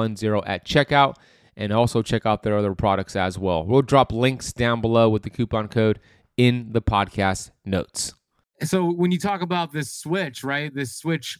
[0.44, 1.14] at checkout,
[1.56, 3.64] and also check out their other products as well.
[3.64, 6.00] We'll drop links down below with the coupon code
[6.36, 8.14] in the podcast notes.
[8.62, 10.74] So when you talk about this switch, right?
[10.74, 11.38] This switch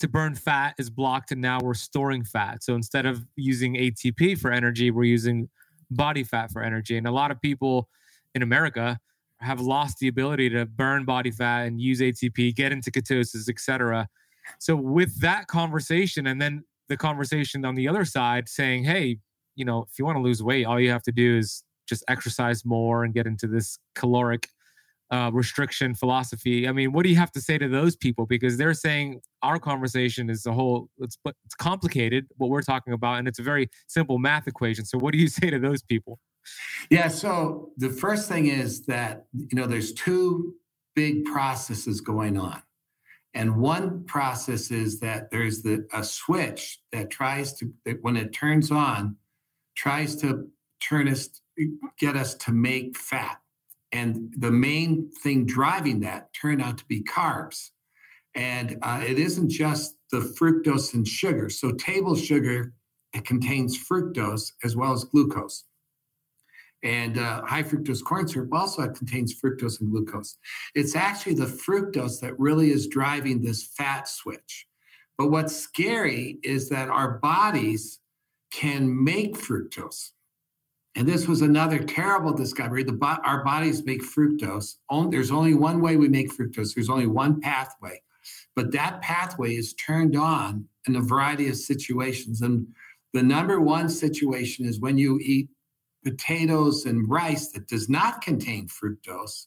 [0.00, 2.62] to burn fat is blocked and now we're storing fat.
[2.62, 5.48] So instead of using ATP for energy, we're using
[5.90, 6.98] body fat for energy.
[6.98, 7.88] And a lot of people
[8.34, 8.98] in America
[9.40, 14.08] have lost the ability to burn body fat and use ATP, get into ketosis, etc.
[14.58, 19.18] So with that conversation and then the conversation on the other side saying, "Hey,
[19.56, 22.04] you know, if you want to lose weight, all you have to do is just
[22.08, 24.48] exercise more and get into this caloric
[25.10, 26.66] uh, restriction philosophy.
[26.66, 28.26] I mean, what do you have to say to those people?
[28.26, 33.18] Because they're saying our conversation is a whole it's it's complicated what we're talking about,
[33.18, 34.84] and it's a very simple math equation.
[34.84, 36.18] So, what do you say to those people?
[36.90, 37.08] Yeah.
[37.08, 40.54] So the first thing is that you know there's two
[40.94, 42.62] big processes going on.
[43.34, 48.32] And one process is that there's the a switch that tries to that when it
[48.32, 49.16] turns on,
[49.76, 50.48] tries to
[50.80, 51.28] turn us
[51.98, 53.38] get us to make fat
[53.92, 57.70] and the main thing driving that turned out to be carbs.
[58.34, 61.48] And uh, it isn't just the fructose and sugar.
[61.48, 62.74] So, table sugar,
[63.14, 65.64] it contains fructose as well as glucose.
[66.82, 70.36] And uh, high fructose corn syrup also contains fructose and glucose.
[70.74, 74.66] It's actually the fructose that really is driving this fat switch.
[75.16, 78.00] But what's scary is that our bodies
[78.52, 80.10] can make fructose.
[80.96, 82.82] And this was another terrible discovery.
[82.82, 84.76] The our bodies make fructose.
[85.10, 86.74] There's only one way we make fructose.
[86.74, 88.00] There's only one pathway,
[88.54, 92.40] but that pathway is turned on in a variety of situations.
[92.40, 92.66] And
[93.12, 95.48] the number one situation is when you eat
[96.02, 99.46] potatoes and rice that does not contain fructose,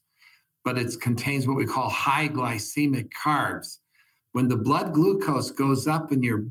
[0.63, 3.77] but it contains what we call high glycemic carbs.
[4.33, 6.45] When the blood glucose goes up in your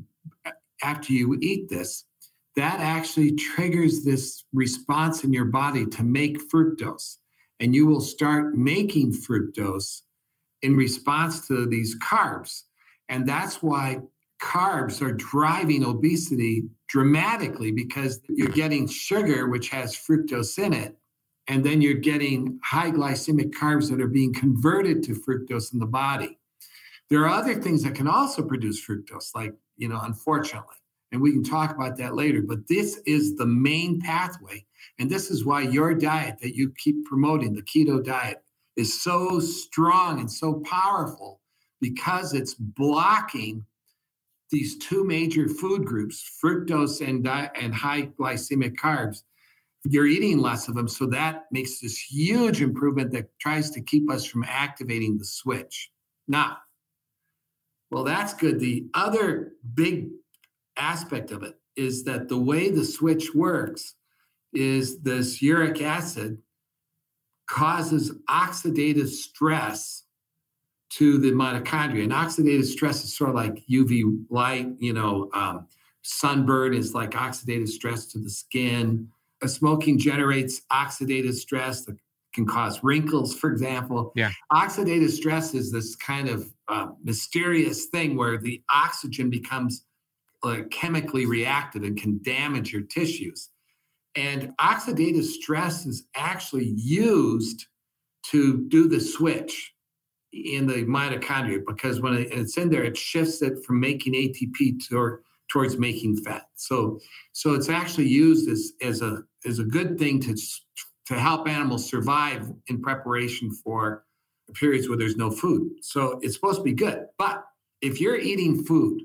[0.83, 2.03] after you eat this,
[2.59, 7.15] that actually triggers this response in your body to make fructose.
[7.61, 10.01] And you will start making fructose
[10.61, 12.63] in response to these carbs.
[13.07, 13.99] And that's why
[14.41, 20.97] carbs are driving obesity dramatically because you're getting sugar, which has fructose in it.
[21.47, 25.85] And then you're getting high glycemic carbs that are being converted to fructose in the
[25.85, 26.37] body.
[27.09, 30.75] There are other things that can also produce fructose, like, you know, unfortunately
[31.11, 32.41] and we can talk about that later.
[32.41, 34.65] But this is the main pathway.
[34.99, 38.43] And this is why your diet that you keep promoting, the keto diet,
[38.75, 41.41] is so strong and so powerful
[41.81, 43.65] because it's blocking
[44.51, 49.23] these two major food groups, fructose and, di- and high glycemic carbs.
[49.85, 50.87] You're eating less of them.
[50.87, 55.91] So that makes this huge improvement that tries to keep us from activating the switch.
[56.27, 56.57] Now,
[57.91, 58.59] well, that's good.
[58.59, 60.09] The other big
[60.79, 63.95] aspect of it is that the way the switch works
[64.53, 66.37] is this uric acid
[67.47, 70.03] causes oxidative stress
[70.89, 72.03] to the mitochondria.
[72.03, 75.67] And oxidative stress is sort of like UV light, you know, um,
[76.01, 79.07] sunburn is like oxidative stress to the skin.
[79.41, 81.85] A smoking generates oxidative stress.
[81.85, 81.97] that
[82.33, 84.11] can cause wrinkles, for example.
[84.15, 84.31] Yeah.
[84.51, 89.85] Oxidative stress is this kind of uh, mysterious thing where the oxygen becomes
[90.43, 93.49] uh, chemically reactive and can damage your tissues.
[94.15, 97.65] And oxidative stress is actually used
[98.31, 99.73] to do the switch
[100.31, 104.97] in the mitochondria because when it's in there, it shifts it from making ATP to,
[104.97, 106.43] or towards making fat.
[106.55, 106.99] So,
[107.33, 110.35] so it's actually used as, as a as a good thing to
[111.07, 114.03] to help animals survive in preparation for
[114.53, 115.71] periods where there's no food.
[115.81, 117.05] So it's supposed to be good.
[117.17, 117.43] But
[117.81, 119.01] if you're eating food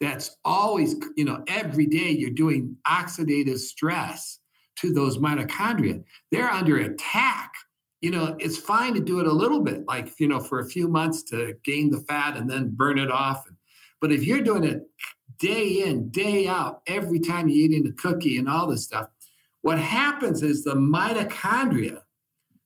[0.00, 4.38] that's always, you know, every day you're doing oxidative stress
[4.76, 7.52] to those mitochondria, they're under attack.
[8.00, 10.68] You know, it's fine to do it a little bit, like, you know, for a
[10.68, 13.44] few months to gain the fat and then burn it off.
[14.00, 14.82] But if you're doing it
[15.40, 19.08] day in, day out, every time you're eating a cookie and all this stuff,
[19.62, 22.02] what happens is the mitochondria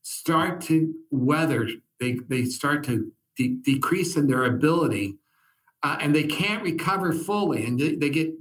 [0.03, 1.67] start to weather,
[1.99, 5.17] they, they start to de- decrease in their ability
[5.83, 8.33] uh, and they can't recover fully and they, they get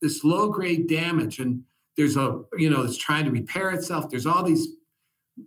[0.00, 1.62] this low grade damage and
[1.96, 4.10] there's a you know it's trying to repair itself.
[4.10, 4.68] There's all these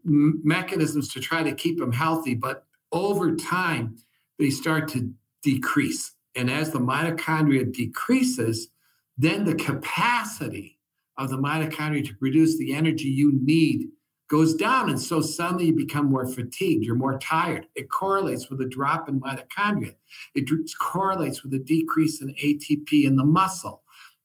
[0.06, 3.98] m- mechanisms to try to keep them healthy but over time
[4.40, 5.12] they start to
[5.44, 6.14] decrease.
[6.36, 8.70] And as the mitochondria decreases
[9.18, 10.78] then the capacity
[11.18, 13.88] of the mitochondria to produce the energy you need
[14.28, 14.90] goes down.
[14.90, 17.68] And so suddenly you become more fatigued, you're more tired.
[17.76, 19.96] It correlates with a drop in mitochondria,
[20.36, 20.50] it
[20.80, 23.84] correlates with a decrease in ATP in the muscle.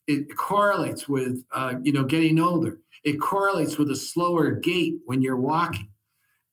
[0.09, 2.81] It correlates with uh, you know getting older.
[3.05, 5.89] It correlates with a slower gait when you're walking.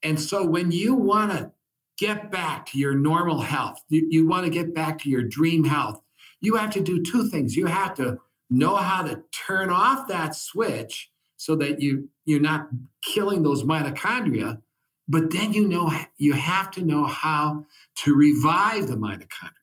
[0.02, 1.52] And so when you want to
[1.98, 5.66] get back to your normal health, you, you want to get back to your dream
[5.66, 6.02] health,
[6.40, 7.56] you have to do two things.
[7.56, 8.18] You have to
[8.50, 12.68] know how to turn off that switch so that you you're not
[13.02, 14.62] killing those mitochondria
[15.08, 17.66] but then you know you have to know how
[17.96, 19.54] to revive the mitochondria.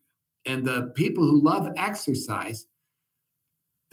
[0.44, 2.66] And the people who love exercise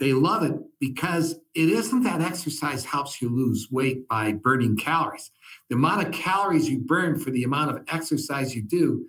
[0.00, 5.30] they love it because it isn't that exercise helps you lose weight by burning calories.
[5.68, 9.06] The amount of calories you burn for the amount of exercise you do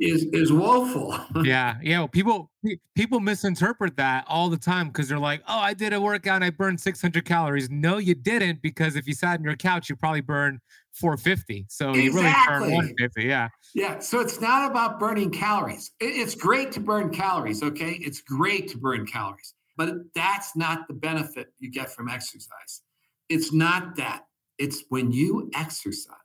[0.00, 1.18] is is woeful.
[1.44, 1.98] yeah, yeah.
[1.98, 2.50] Well, people
[2.94, 6.44] people misinterpret that all the time because they're like, "Oh, I did a workout and
[6.44, 9.96] I burned 600 calories." No, you didn't because if you sat on your couch, you
[9.96, 10.58] probably burned
[10.92, 11.66] 450.
[11.68, 12.04] So exactly.
[12.04, 13.24] you really burned 150.
[13.24, 13.48] Yeah.
[13.74, 13.98] Yeah.
[13.98, 15.92] So it's not about burning calories.
[16.00, 17.62] It's great to burn calories.
[17.62, 22.82] Okay, it's great to burn calories, but that's not the benefit you get from exercise.
[23.28, 24.24] It's not that.
[24.58, 26.19] It's when you exercise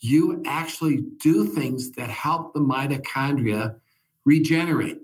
[0.00, 3.76] you actually do things that help the mitochondria
[4.24, 4.98] regenerate.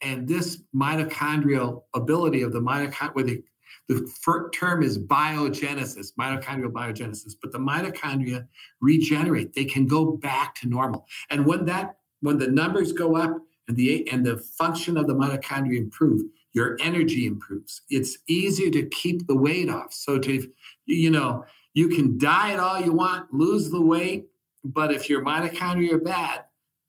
[0.00, 3.42] And this mitochondrial ability of the mitochondria, the,
[3.88, 8.46] the term is biogenesis, mitochondrial biogenesis, but the mitochondria
[8.80, 9.54] regenerate.
[9.54, 11.06] They can go back to normal.
[11.30, 13.36] And when that, when the numbers go up
[13.68, 17.82] and the and the function of the mitochondria improve, your energy improves.
[17.90, 19.92] It's easier to keep the weight off.
[19.92, 20.48] So to,
[20.86, 21.44] you know,
[21.74, 24.26] you can diet all you want, lose the weight,
[24.64, 26.44] but if your mitochondria are bad,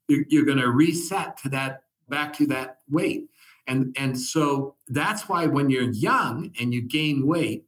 [0.07, 3.29] you're, you're going to reset to that back to that weight.
[3.67, 7.65] And, and so that's why when you're young and you gain weight,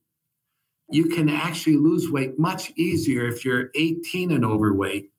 [0.90, 5.10] you can actually lose weight much easier if you're 18 and overweight.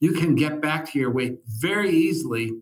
[0.00, 2.52] You can get back to your weight very easily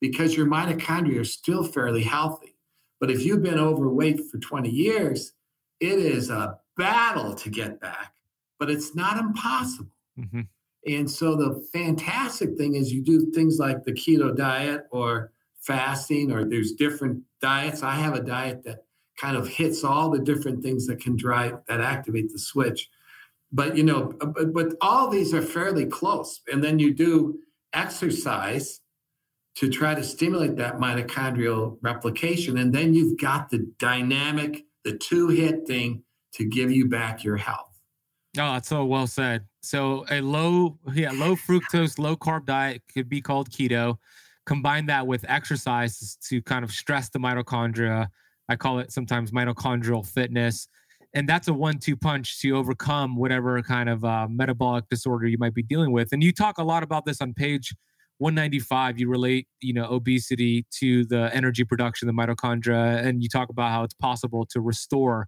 [0.00, 2.56] because your mitochondria are still fairly healthy.
[2.98, 5.32] But if you've been overweight for 20 years,
[5.78, 8.12] it is a battle to get back
[8.60, 9.90] but it's not impossible.
[10.18, 10.42] Mm-hmm.
[10.86, 16.30] And so the fantastic thing is you do things like the keto diet or fasting,
[16.30, 17.82] or there's different diets.
[17.82, 18.84] I have a diet that
[19.18, 22.88] kind of hits all the different things that can drive that activate the switch.
[23.52, 26.40] But you know, uh, but, but all these are fairly close.
[26.50, 27.40] And then you do
[27.72, 28.80] exercise
[29.56, 32.58] to try to stimulate that mitochondrial replication.
[32.58, 36.04] And then you've got the dynamic, the two hit thing
[36.34, 37.69] to give you back your health.
[38.38, 39.46] Oh, that's so well said.
[39.62, 43.96] So a low, yeah, low fructose, low carb diet could be called keto.
[44.46, 48.08] Combine that with exercise to kind of stress the mitochondria.
[48.48, 50.68] I call it sometimes mitochondrial fitness.
[51.12, 55.54] And that's a one-two punch to overcome whatever kind of uh, metabolic disorder you might
[55.54, 56.12] be dealing with.
[56.12, 57.74] And you talk a lot about this on page
[58.18, 59.00] 195.
[59.00, 63.72] You relate, you know, obesity to the energy production, the mitochondria, and you talk about
[63.72, 65.26] how it's possible to restore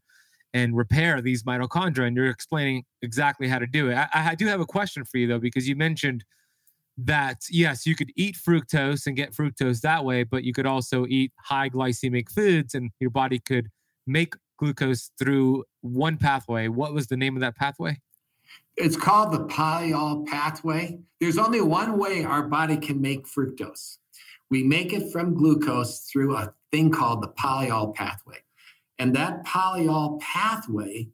[0.55, 2.07] and repair these mitochondria.
[2.07, 3.95] And you're explaining exactly how to do it.
[3.95, 6.25] I, I do have a question for you though, because you mentioned
[6.99, 11.07] that yes, you could eat fructose and get fructose that way, but you could also
[11.09, 13.71] eat high glycemic foods and your body could
[14.07, 16.69] make glucose through one pathway.
[16.69, 17.99] What was the name of that pathway?
[18.77, 20.99] It's called the polyol pathway.
[21.21, 23.99] There's only one way our body can make fructose.
[24.51, 28.39] We make it from glucose through a thing called the polyol pathway.
[29.03, 31.09] And that polyol pathway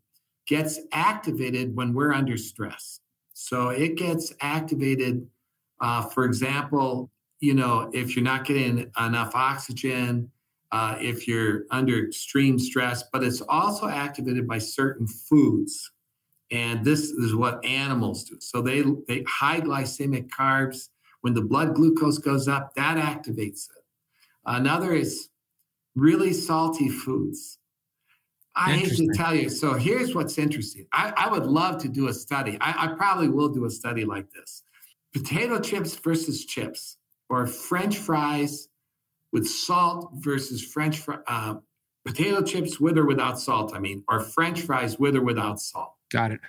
[0.47, 3.01] gets activated when we're under stress.
[3.32, 5.26] So it gets activated,
[5.80, 7.11] uh, for example,
[7.41, 10.30] you know, if you're not getting enough oxygen,
[10.70, 15.91] uh, if you're under extreme stress, but it's also activated by certain foods.
[16.51, 18.36] And this is what animals do.
[18.39, 20.91] So they, they high glycemic carbs.
[21.22, 23.84] When the blood glucose goes up, that activates it.
[24.45, 25.30] Another is
[25.95, 27.57] really salty foods.
[28.59, 29.48] I hate to tell you.
[29.48, 30.86] So here's what's interesting.
[30.92, 32.59] I, I would love to do a study.
[32.61, 34.62] I, I, probably will do a study like this.
[35.12, 36.96] Potato chips versus chips,
[37.28, 38.68] or French fries
[39.32, 41.54] with salt versus French fr- uh,
[42.04, 43.74] potato chips with or without salt.
[43.74, 45.94] I mean, or French fries with or without salt.
[46.11, 46.40] Got it.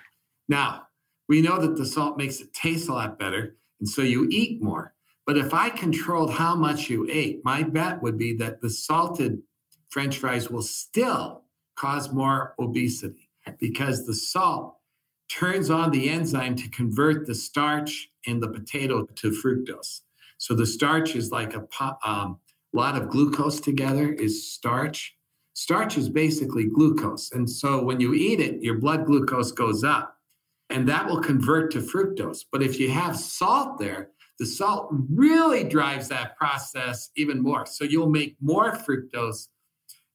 [0.48, 0.88] Now,
[1.28, 3.56] we know that the salt makes it taste a lot better.
[3.78, 4.94] And so you eat more.
[5.26, 9.40] But if I controlled how much you ate, my bet would be that the salted
[9.90, 11.39] French fries will still
[11.80, 14.76] cause more obesity because the salt
[15.30, 20.00] turns on the enzyme to convert the starch in the potato to fructose.
[20.38, 21.66] So the starch is like a
[22.04, 22.38] um,
[22.72, 25.14] lot of glucose together is starch.
[25.54, 27.32] Starch is basically glucose.
[27.32, 30.16] And so when you eat it, your blood glucose goes up
[30.68, 32.44] and that will convert to fructose.
[32.50, 37.66] But if you have salt there, the salt really drives that process even more.
[37.66, 39.48] So you'll make more fructose.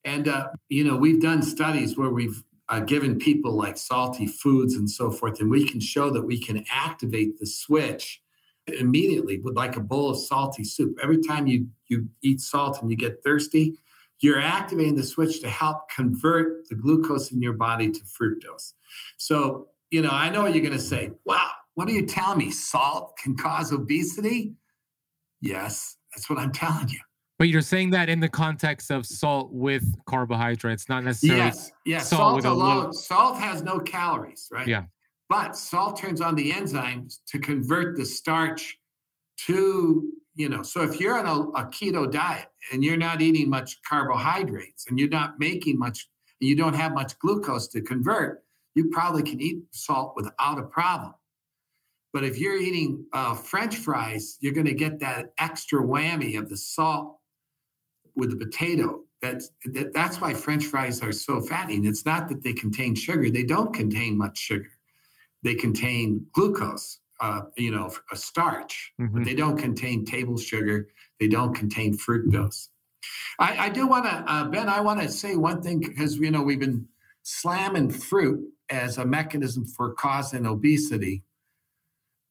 [0.05, 4.75] And, uh, you know, we've done studies where we've uh, given people like salty foods
[4.75, 8.21] and so forth, and we can show that we can activate the switch
[8.67, 10.97] immediately with like a bowl of salty soup.
[11.03, 13.75] Every time you, you eat salt and you get thirsty,
[14.21, 18.73] you're activating the switch to help convert the glucose in your body to fructose.
[19.17, 21.11] So you know, I know what you're going to say.
[21.25, 22.51] Wow, what are you telling me?
[22.51, 24.53] Salt can cause obesity?
[25.41, 26.99] Yes, that's what I'm telling you.
[27.37, 31.45] But you're saying that in the context of salt with carbohydrates, not necessarily.
[31.45, 32.09] Yes, yes.
[32.09, 34.67] Salt, salt alone, salt has no calories, right?
[34.67, 34.83] Yeah.
[35.27, 38.77] But salt turns on the enzymes to convert the starch
[39.47, 43.49] to, you know, so if you're on a, a keto diet and you're not eating
[43.49, 46.07] much carbohydrates and you're not making much,
[46.39, 48.43] you don't have much glucose to convert,
[48.75, 51.13] you probably can eat salt without a problem.
[52.13, 56.49] But if you're eating uh, French fries, you're going to get that extra whammy of
[56.49, 57.17] the salt
[58.15, 59.01] with the potato.
[59.21, 61.75] That's that, that's why French fries are so fatty.
[61.75, 64.71] And it's not that they contain sugar; they don't contain much sugar.
[65.43, 69.13] They contain glucose, uh, you know, a starch, mm-hmm.
[69.13, 70.89] but they don't contain table sugar.
[71.19, 72.69] They don't contain fructose.
[73.39, 74.69] I, I do want to, uh, Ben.
[74.69, 76.87] I want to say one thing because you know we've been
[77.23, 81.23] slamming fruit as a mechanism for causing obesity.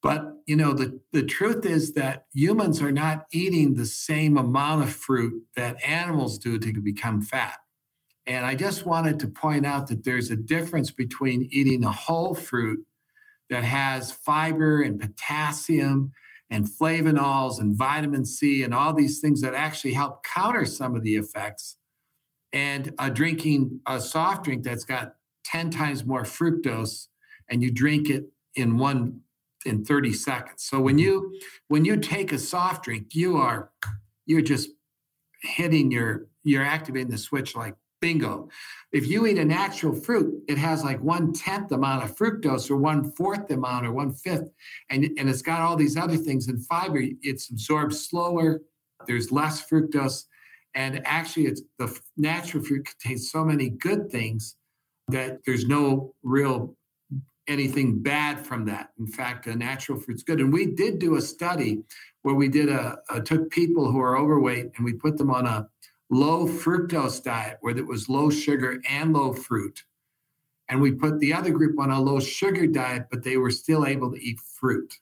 [0.05, 4.83] But you know, the, the truth is that humans are not eating the same amount
[4.83, 7.57] of fruit that animals do to become fat.
[8.27, 12.35] And I just wanted to point out that there's a difference between eating a whole
[12.35, 12.85] fruit
[13.49, 16.11] that has fiber and potassium
[16.51, 21.01] and flavonols and vitamin C and all these things that actually help counter some of
[21.01, 21.77] the effects
[22.53, 27.07] and uh, drinking a soft drink that's got 10 times more fructose
[27.49, 29.21] and you drink it in one
[29.65, 30.63] in 30 seconds.
[30.63, 31.05] So when mm-hmm.
[31.05, 33.71] you when you take a soft drink, you are
[34.25, 34.69] you're just
[35.41, 38.49] hitting your you're activating the switch like bingo.
[38.91, 42.77] If you eat a natural fruit, it has like one tenth amount of fructose or
[42.77, 44.51] one fourth amount or one fifth,
[44.89, 47.01] and, and it's got all these other things in fiber.
[47.21, 48.61] It's absorbed slower.
[49.07, 50.25] There's less fructose,
[50.75, 54.55] and actually, it's the natural fruit contains so many good things
[55.07, 56.75] that there's no real
[57.47, 58.89] anything bad from that.
[58.99, 60.39] In fact, a natural fruit's good.
[60.39, 61.83] And we did do a study
[62.23, 65.45] where we did a, a took people who are overweight and we put them on
[65.45, 65.67] a
[66.09, 69.83] low fructose diet where it was low sugar and low fruit.
[70.69, 73.85] And we put the other group on a low sugar diet, but they were still
[73.85, 74.99] able to eat fruit.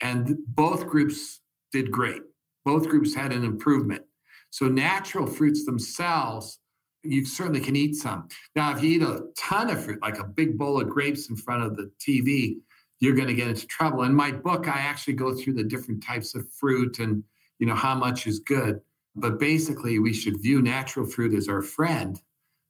[0.00, 1.40] And both groups
[1.72, 2.22] did great.
[2.64, 4.02] Both groups had an improvement.
[4.50, 6.58] So natural fruits themselves
[7.04, 8.28] you certainly can eat some.
[8.56, 11.36] Now, if you eat a ton of fruit, like a big bowl of grapes in
[11.36, 12.58] front of the TV,
[13.00, 14.04] you're going to get into trouble.
[14.04, 17.22] In my book, I actually go through the different types of fruit and
[17.58, 18.80] you know how much is good.
[19.14, 22.20] But basically, we should view natural fruit as our friend,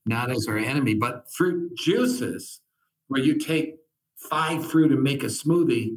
[0.04, 0.94] not as our enemy.
[0.94, 2.60] But fruit juices,
[3.08, 3.76] where you take
[4.16, 5.96] five fruit and make a smoothie,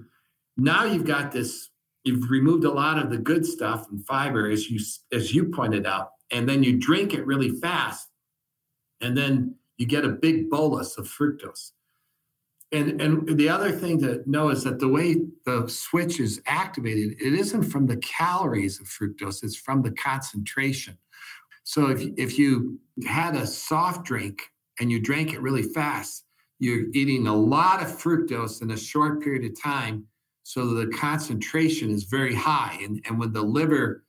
[0.56, 1.70] now you've got this.
[2.04, 4.80] You've removed a lot of the good stuff and fiber, as you
[5.12, 8.07] as you pointed out, and then you drink it really fast
[9.02, 11.72] and then you get a big bolus of fructose.
[12.72, 17.14] And, and the other thing to know is that the way the switch is activated,
[17.22, 20.98] it isn't from the calories of fructose, it's from the concentration.
[21.64, 24.42] So if, if you had a soft drink
[24.80, 26.26] and you drank it really fast,
[26.60, 30.06] you're eating a lot of fructose in a short period of time.
[30.44, 32.78] So the concentration is very high.
[32.82, 34.04] And, and when the liver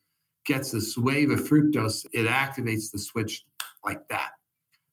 [0.46, 3.44] gets this wave of fructose, it activates the switch
[3.84, 4.30] like that.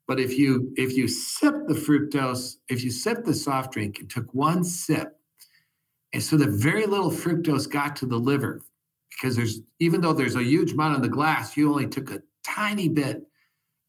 [0.07, 4.09] But if you if you sip the fructose, if you sip the soft drink and
[4.09, 5.19] took one sip,
[6.13, 8.61] and so the very little fructose got to the liver,
[9.09, 12.21] because there's even though there's a huge amount in the glass, you only took a
[12.43, 13.23] tiny bit,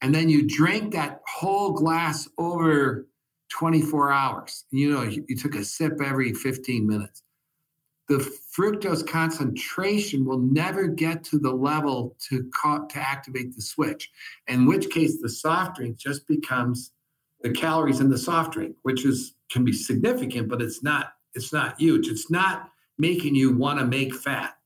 [0.01, 3.07] and then you drank that whole glass over
[3.49, 4.65] 24 hours.
[4.71, 7.23] You know, you, you took a sip every 15 minutes
[8.07, 8.17] the
[8.57, 14.11] fructose concentration will never get to the level to to activate the switch.
[14.47, 16.91] In which case, the soft drink just becomes
[17.41, 21.51] the calories in the soft drink, which is can be significant, but it's not it's
[21.53, 22.07] not huge.
[22.07, 24.57] It's not making you want to make fat.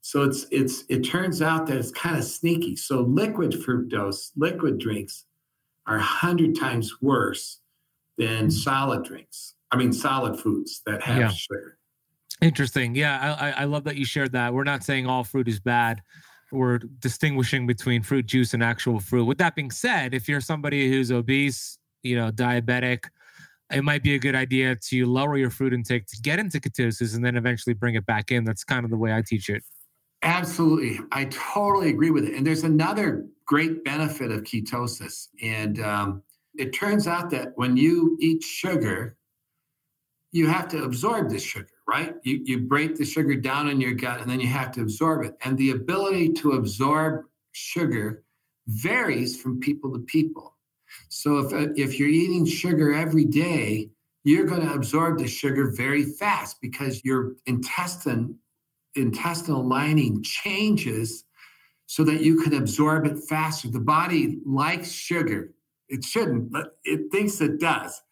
[0.00, 2.76] So it's it's it turns out that it's kind of sneaky.
[2.76, 5.24] So liquid fructose, liquid drinks
[5.86, 7.60] are a hundred times worse
[8.16, 8.50] than mm-hmm.
[8.50, 9.54] solid drinks.
[9.70, 11.28] I mean solid foods that have yeah.
[11.28, 11.77] sugar.
[12.40, 12.94] Interesting.
[12.94, 14.54] Yeah, I, I love that you shared that.
[14.54, 16.02] We're not saying all fruit is bad.
[16.52, 19.24] We're distinguishing between fruit juice and actual fruit.
[19.24, 23.04] With that being said, if you're somebody who's obese, you know, diabetic,
[23.70, 27.14] it might be a good idea to lower your fruit intake to get into ketosis
[27.14, 28.44] and then eventually bring it back in.
[28.44, 29.62] That's kind of the way I teach it.
[30.22, 31.00] Absolutely.
[31.12, 32.34] I totally agree with it.
[32.34, 35.28] And there's another great benefit of ketosis.
[35.42, 36.22] And um,
[36.56, 39.17] it turns out that when you eat sugar,
[40.32, 42.14] you have to absorb the sugar right?
[42.22, 45.24] You, you break the sugar down in your gut and then you have to absorb
[45.24, 45.34] it.
[45.42, 48.24] And the ability to absorb sugar
[48.66, 50.54] varies from people to people.
[51.08, 53.88] So if, uh, if you're eating sugar every day,
[54.22, 58.36] you're going to absorb the sugar very fast because your intestine
[58.94, 61.24] intestinal lining changes
[61.86, 63.68] so that you can absorb it faster.
[63.68, 65.52] The body likes sugar.
[65.88, 68.02] It shouldn't, but it thinks it does.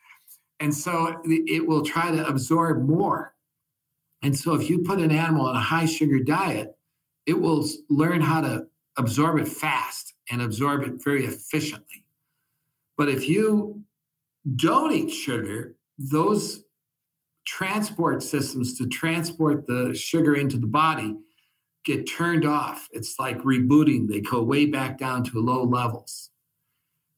[0.61, 3.34] And so it will try to absorb more.
[4.22, 6.74] And so if you put an animal on a high sugar diet,
[7.26, 12.04] it will learn how to absorb it fast and absorb it very efficiently.
[12.96, 13.82] But if you
[14.57, 16.64] don't eat sugar, those
[17.46, 21.16] transport systems to transport the sugar into the body
[21.84, 22.88] get turned off.
[22.92, 26.30] It's like rebooting, they go way back down to low levels.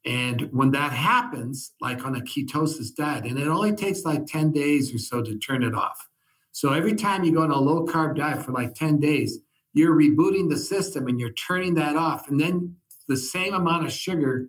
[0.04, 4.52] And when that happens, like on a ketosis diet, and it only takes like 10
[4.52, 6.08] days or so to turn it off.
[6.52, 9.38] So every time you go on a low carb diet for like 10 days,
[9.74, 12.28] you're rebooting the system and you're turning that off.
[12.28, 12.76] And then
[13.06, 14.48] the same amount of sugar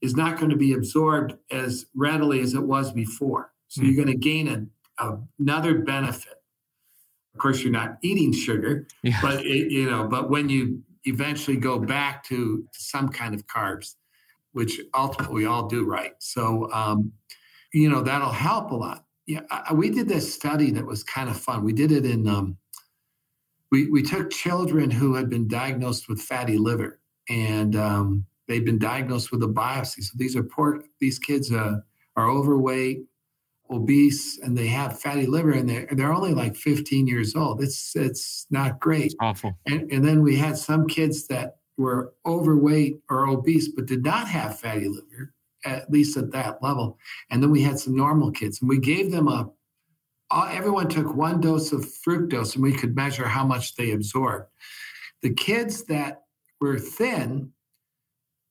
[0.00, 3.52] is not going to be absorbed as readily as it was before.
[3.68, 3.90] So mm-hmm.
[3.90, 6.42] you're going to gain a, a, another benefit.
[7.34, 9.18] Of course, you're not eating sugar, yeah.
[9.20, 13.94] but it, you know, but when you eventually go back to some kind of carbs,
[14.54, 16.14] which ultimately we all do, right?
[16.18, 17.12] So, um,
[17.72, 21.30] you know, that'll help a lot yeah, I, we did this study that was kind
[21.30, 21.64] of fun.
[21.64, 22.58] We did it in, um,
[23.70, 28.78] we, we took children who had been diagnosed with fatty liver and um, they'd been
[28.78, 30.02] diagnosed with a biopsy.
[30.02, 31.78] So these are poor, these kids uh,
[32.16, 33.04] are overweight,
[33.70, 37.62] obese, and they have fatty liver and they're, they're only like 15 years old.
[37.62, 39.06] It's, it's not great.
[39.06, 39.58] It's awful.
[39.66, 44.28] And, and then we had some kids that were overweight or obese, but did not
[44.28, 46.98] have fatty liver at least at that level.
[47.30, 49.50] And then we had some normal kids, and we gave them a.
[50.50, 54.48] Everyone took one dose of fructose, and we could measure how much they absorbed.
[55.22, 56.22] The kids that
[56.60, 57.52] were thin,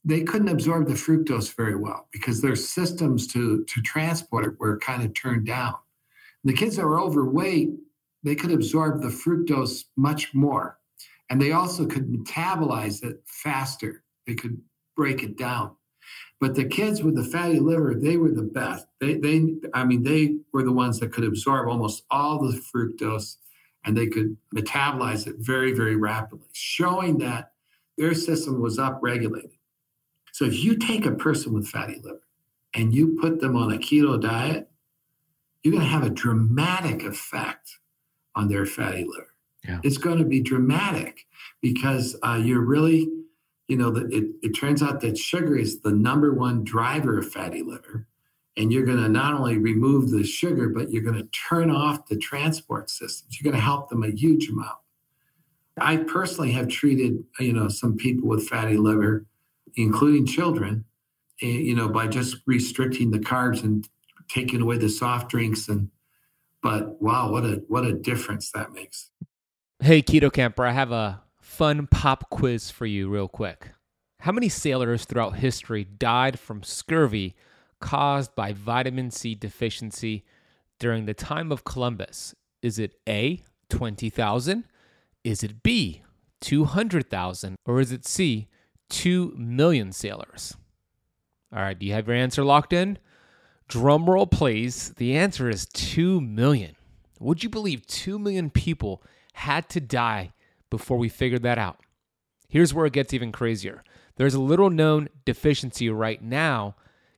[0.06, 4.78] they couldn't absorb the fructose very well because their systems to to transport it were
[4.80, 5.76] kind of turned down.
[6.44, 7.72] The kids that were overweight,
[8.24, 10.80] they could absorb the fructose much more,
[11.30, 14.04] and they also could metabolize it faster.
[14.28, 14.62] They could
[14.96, 15.76] break it down.
[16.40, 18.86] But the kids with the fatty liver, they were the best.
[19.00, 23.38] They, they, I mean, they were the ones that could absorb almost all the fructose
[23.86, 27.52] and they could metabolize it very, very rapidly, showing that
[27.98, 29.52] their system was upregulated.
[30.32, 32.22] So if you take a person with fatty liver
[32.74, 34.70] and you put them on a keto diet,
[35.62, 37.78] you're going to have a dramatic effect
[38.36, 39.33] on their fatty liver.
[39.68, 39.80] Yeah.
[39.84, 41.26] It's going to be dramatic
[41.62, 43.10] because uh, you're really
[43.68, 47.64] you know, it, it turns out that sugar is the number one driver of fatty
[47.64, 48.08] liver.
[48.56, 52.06] And you're going to not only remove the sugar, but you're going to turn off
[52.06, 53.40] the transport systems.
[53.40, 54.78] You're going to help them a huge amount.
[55.80, 59.26] I personally have treated, you know, some people with fatty liver,
[59.76, 60.86] including children,
[61.42, 63.88] eh, you know, by just restricting the carbs and
[64.30, 65.90] taking away the soft drinks and
[66.62, 69.10] but wow, what a what a difference that makes.
[69.84, 73.72] Hey Keto Kamper, I have a fun pop quiz for you real quick.
[74.22, 77.36] How many sailors throughout history died from scurvy
[77.82, 80.24] caused by vitamin C deficiency
[80.80, 82.34] during the time of Columbus?
[82.62, 84.64] Is it A, 20,000?
[85.26, 86.02] Is it B,
[86.40, 87.58] 200,000?
[87.66, 88.48] Or is it C,
[88.90, 90.56] 2 million sailors?
[91.54, 93.00] All right, do you have your answer locked in?
[93.68, 94.94] Drum roll, please.
[94.96, 96.78] The answer is 2 million.
[97.20, 99.04] Would you believe 2 million people
[99.34, 100.32] had to die
[100.70, 101.80] before we figured that out?
[102.48, 103.84] Here's where it gets even crazier.
[104.16, 106.76] There's a little known deficiency right now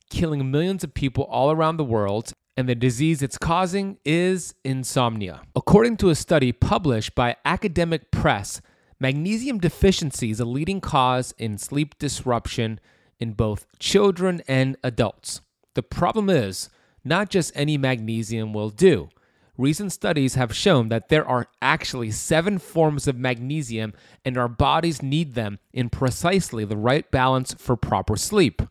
[0.10, 5.42] killing millions of people all around the world, and the disease it's causing is insomnia.
[5.56, 8.62] According to a study published by Academic Press,
[9.00, 12.80] magnesium deficiency is a leading cause in sleep disruption
[13.20, 15.42] in both children and adults.
[15.74, 16.70] The problem is,
[17.04, 19.10] not just any magnesium will do.
[19.58, 23.94] Recent studies have shown that there are actually seven forms of magnesium,
[24.26, 28.62] and our bodies need them in precisely the right balance for proper sleep.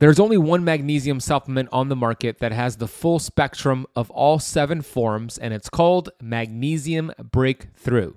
[0.00, 4.40] There's only one magnesium supplement on the market that has the full spectrum of all
[4.40, 8.14] seven forms, and it's called Magnesium Breakthrough.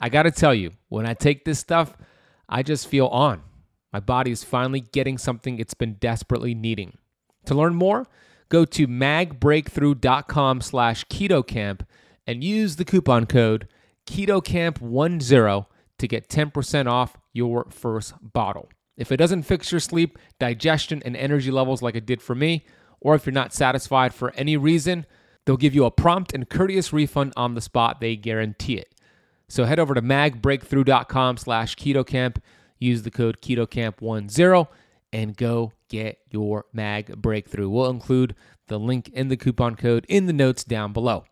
[0.00, 1.96] I gotta tell you, when I take this stuff,
[2.48, 3.42] I just feel on.
[3.92, 6.98] My body is finally getting something it's been desperately needing.
[7.46, 8.08] To learn more,
[8.52, 11.80] go to magbreakthrough.com slash ketokamp
[12.26, 13.66] and use the coupon code
[14.06, 15.66] ketokamp10
[15.98, 18.68] to get 10% off your first bottle.
[18.94, 22.66] If it doesn't fix your sleep, digestion, and energy levels like it did for me,
[23.00, 25.06] or if you're not satisfied for any reason,
[25.46, 28.00] they'll give you a prompt and courteous refund on the spot.
[28.00, 28.94] They guarantee it.
[29.48, 32.36] So head over to magbreakthrough.com slash ketokamp,
[32.78, 34.68] use the code ketokamp10,
[35.14, 37.68] and go get your mag breakthrough.
[37.68, 38.34] We'll include
[38.68, 41.24] the link in the coupon code in the notes down below.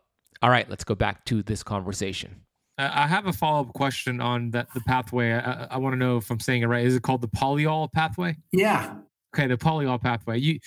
[0.43, 2.41] All right, let's go back to this conversation.
[2.77, 5.33] I have a follow up question on that the pathway.
[5.33, 6.85] I, I want to know if I'm saying it right.
[6.85, 8.37] Is it called the polyol pathway?
[8.51, 8.95] Yeah.
[9.35, 10.39] Okay, the polyol pathway.
[10.39, 10.59] You,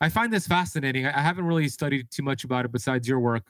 [0.00, 1.06] I find this fascinating.
[1.06, 3.44] I haven't really studied too much about it besides your work,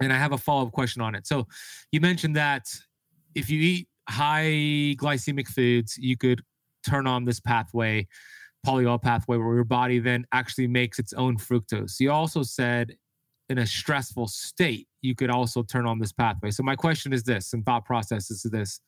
[0.00, 1.26] and I have a follow up question on it.
[1.26, 1.46] So,
[1.92, 2.66] you mentioned that
[3.34, 6.42] if you eat high glycemic foods, you could
[6.88, 8.06] turn on this pathway
[8.64, 11.98] polyol pathway where your body then actually makes its own fructose.
[12.00, 12.96] You also said
[13.48, 16.50] in a stressful state, you could also turn on this pathway.
[16.50, 18.80] So my question is this, and thought process is this.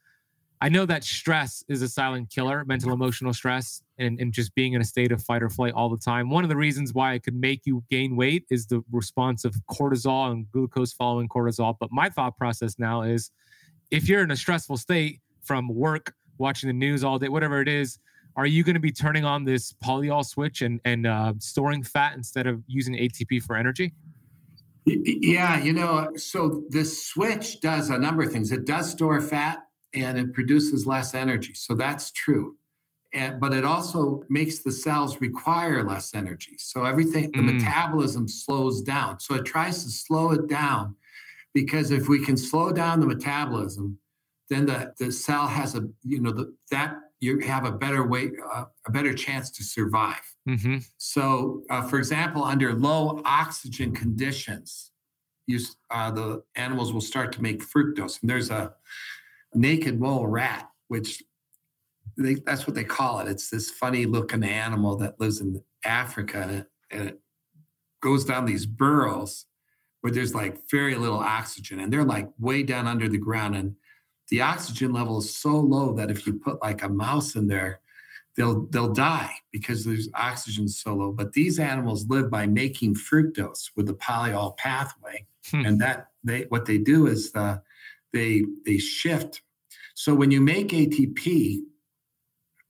[0.60, 4.72] I know that stress is a silent killer, mental emotional stress, and, and just being
[4.72, 6.30] in a state of fight or flight all the time.
[6.30, 9.54] One of the reasons why it could make you gain weight is the response of
[9.70, 11.76] cortisol and glucose following cortisol.
[11.78, 13.30] But my thought process now is
[13.92, 17.68] if you're in a stressful state from work, watching the news all day, whatever it
[17.68, 18.00] is,
[18.38, 22.14] are you going to be turning on this polyol switch and and uh, storing fat
[22.16, 23.92] instead of using ATP for energy?
[24.86, 28.52] Yeah, you know, so this switch does a number of things.
[28.52, 29.58] It does store fat
[29.92, 31.52] and it produces less energy.
[31.54, 32.56] So that's true.
[33.12, 36.52] And, but it also makes the cells require less energy.
[36.58, 37.54] So everything, the mm.
[37.54, 39.20] metabolism slows down.
[39.20, 40.94] So it tries to slow it down
[41.52, 43.98] because if we can slow down the metabolism,
[44.48, 48.30] then the, the cell has a, you know, the, that you have a better way,
[48.52, 50.22] uh, a better chance to survive.
[50.48, 50.78] Mm-hmm.
[50.98, 54.92] So, uh, for example, under low oxygen conditions,
[55.46, 55.58] you,
[55.90, 58.20] uh, the animals will start to make fructose.
[58.20, 58.72] And there's a
[59.54, 61.22] naked mole rat, which
[62.16, 63.28] they, that's what they call it.
[63.28, 67.20] It's this funny looking animal that lives in Africa and it, and it
[68.02, 69.46] goes down these burrows
[70.00, 73.56] where there's like very little oxygen and they're like way down under the ground.
[73.56, 73.74] And
[74.30, 77.80] the oxygen level is so low that if you put like a mouse in there,
[78.36, 81.12] they'll they'll die because there's oxygen so low.
[81.12, 85.64] But these animals live by making fructose with the polyol pathway, hmm.
[85.64, 87.58] and that they what they do is the, uh,
[88.12, 89.42] they they shift.
[89.94, 91.60] So when you make ATP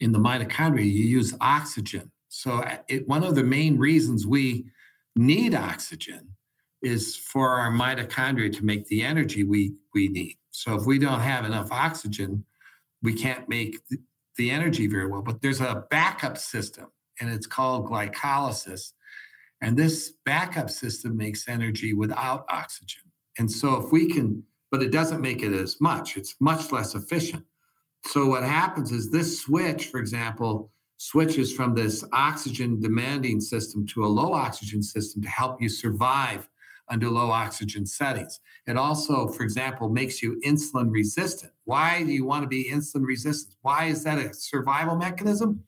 [0.01, 2.11] in the mitochondria, you use oxygen.
[2.29, 4.67] So uh, it, one of the main reasons we
[5.17, 6.29] need oxygen
[6.83, 10.37] is for our mitochondria to make the energy we we need.
[10.59, 12.45] So if we don't have enough oxygen,
[13.01, 13.79] we can't make
[14.37, 15.23] the, energy very well.
[15.23, 16.87] But there's a backup system,
[17.21, 18.93] and it's called glycolysis.
[19.61, 23.03] And this backup system makes energy without oxygen.
[23.39, 26.95] And so if we can, but it doesn't make it as much, it's much less
[26.95, 27.45] efficient.
[28.07, 34.05] So what happens is this switch, for example, switches from this oxygen demanding system to
[34.05, 36.49] a low oxygen system to help you survive
[36.91, 38.41] under low oxygen settings.
[38.67, 41.53] It also, for example, makes you insulin resistant.
[41.65, 43.57] Why do you want to be insulin resistant?
[43.63, 45.63] Why is that a survival mechanism?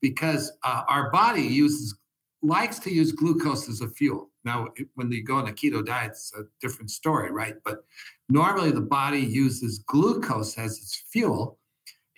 [0.00, 1.96] Because uh, our body uses
[2.42, 4.30] likes to use glucose as a fuel.
[4.44, 7.54] Now, when you go on a keto diet, it's a different story, right?
[7.64, 7.84] But
[8.28, 11.58] normally the body uses glucose as its fuel,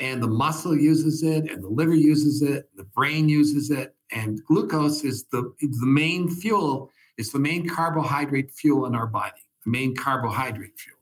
[0.00, 4.44] and the muscle uses it, and the liver uses it, the brain uses it, and
[4.44, 6.90] glucose is the the main fuel.
[7.18, 10.96] It's the main carbohydrate fuel in our body, the main carbohydrate fuel.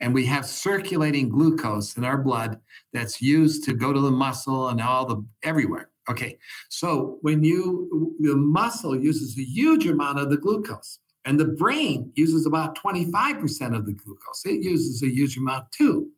[0.00, 2.60] And we have circulating glucose in our blood
[2.92, 5.90] that's used to go to the muscle and all the everywhere.
[6.08, 6.38] Okay,
[6.68, 12.12] so when you the muscle uses a huge amount of the glucose, and the brain
[12.14, 14.42] uses about 25% of the glucose.
[14.44, 16.08] It uses a huge amount too.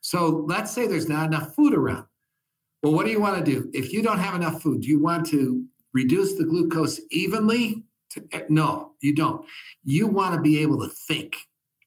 [0.00, 2.06] So let's say there's not enough food around.
[2.82, 3.70] Well, what do you want to do?
[3.72, 5.64] If you don't have enough food, do you want to
[5.94, 7.84] reduce the glucose evenly?
[8.12, 9.44] To, eh, no, you don't.
[9.84, 11.36] You want to be able to think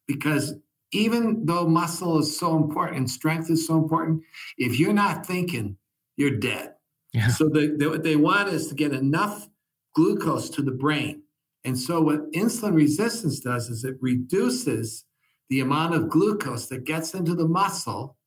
[0.07, 0.53] because
[0.91, 4.23] even though muscle is so important and strength is so important,
[4.57, 5.77] if you're not thinking,
[6.17, 6.73] you're dead.
[7.13, 7.27] Yeah.
[7.27, 9.47] So the, the, what they want is to get enough
[9.95, 11.23] glucose to the brain.
[11.63, 15.05] And so what insulin resistance does is it reduces
[15.49, 18.17] the amount of glucose that gets into the muscle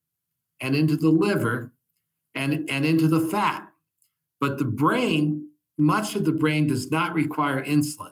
[0.61, 1.73] and into the liver
[2.33, 3.67] and, and into the fat.
[4.39, 5.34] But the brain,
[5.77, 8.11] much of the brain does not require insulin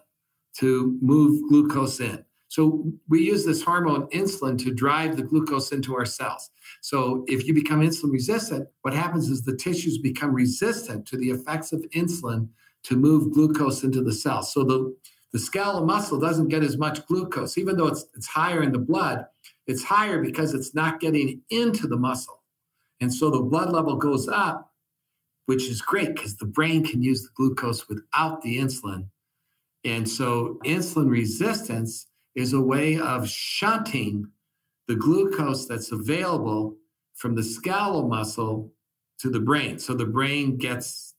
[0.58, 2.24] to move glucose in.
[2.50, 6.52] So we use this hormone insulin to drive the glucose into our cells.
[6.82, 11.32] So if you become insulin resistant, what happens is the tissues become resistant to the
[11.32, 12.50] effects of insulin
[12.84, 14.54] to move glucose into the cells.
[14.54, 14.96] So the,
[15.32, 18.78] the skeletal muscle doesn't get as much glucose, even though it's, it's higher in the
[18.78, 19.26] blood,
[19.66, 22.44] it's higher because it's not getting into the muscle.
[23.02, 24.73] And so the blood level goes up,
[25.46, 29.08] which is great because the brain can use the glucose without the insulin.
[29.84, 34.28] And so insulin resistance is a way of shunting
[34.88, 36.76] the glucose that's available
[37.16, 38.72] from the skeletal muscle
[39.20, 39.80] to the brain.
[39.80, 41.16] So the brain gets,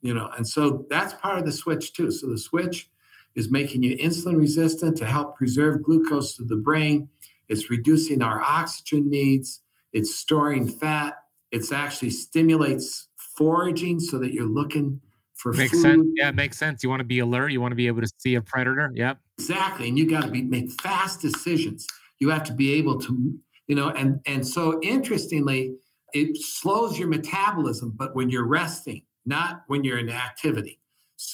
[0.00, 2.10] you know, and so that's part of the switch too.
[2.10, 2.88] So the switch
[3.34, 7.08] is making you insulin resistant to help preserve glucose to the brain.
[7.48, 9.60] It's reducing our oxygen needs.
[9.92, 11.14] It's storing fat.
[11.50, 15.00] It's actually stimulates foraging so that you're looking
[15.34, 15.82] for makes food.
[15.82, 16.06] sense.
[16.16, 16.82] Yeah, it makes sense.
[16.82, 17.50] You want to be alert.
[17.50, 18.90] You want to be able to see a predator.
[18.94, 19.18] Yep.
[19.38, 19.88] Exactly.
[19.88, 21.86] And you got to be make fast decisions.
[22.20, 25.74] You have to be able to, you know, and and so interestingly,
[26.12, 30.80] it slows your metabolism, but when you're resting, not when you're in activity.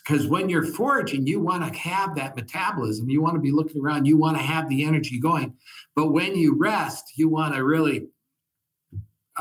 [0.07, 3.11] Because when you're foraging, you want to have that metabolism.
[3.11, 4.07] You want to be looking around.
[4.07, 5.55] You want to have the energy going.
[5.97, 8.07] But when you rest, you want to really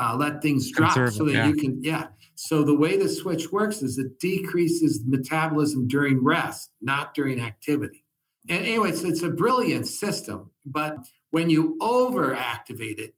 [0.00, 1.46] uh, let things drop so that yeah.
[1.46, 2.08] you can, yeah.
[2.34, 8.04] So the way the switch works is it decreases metabolism during rest, not during activity.
[8.48, 10.50] And anyway, it's, it's a brilliant system.
[10.64, 10.96] But
[11.30, 13.14] when you overactivate it,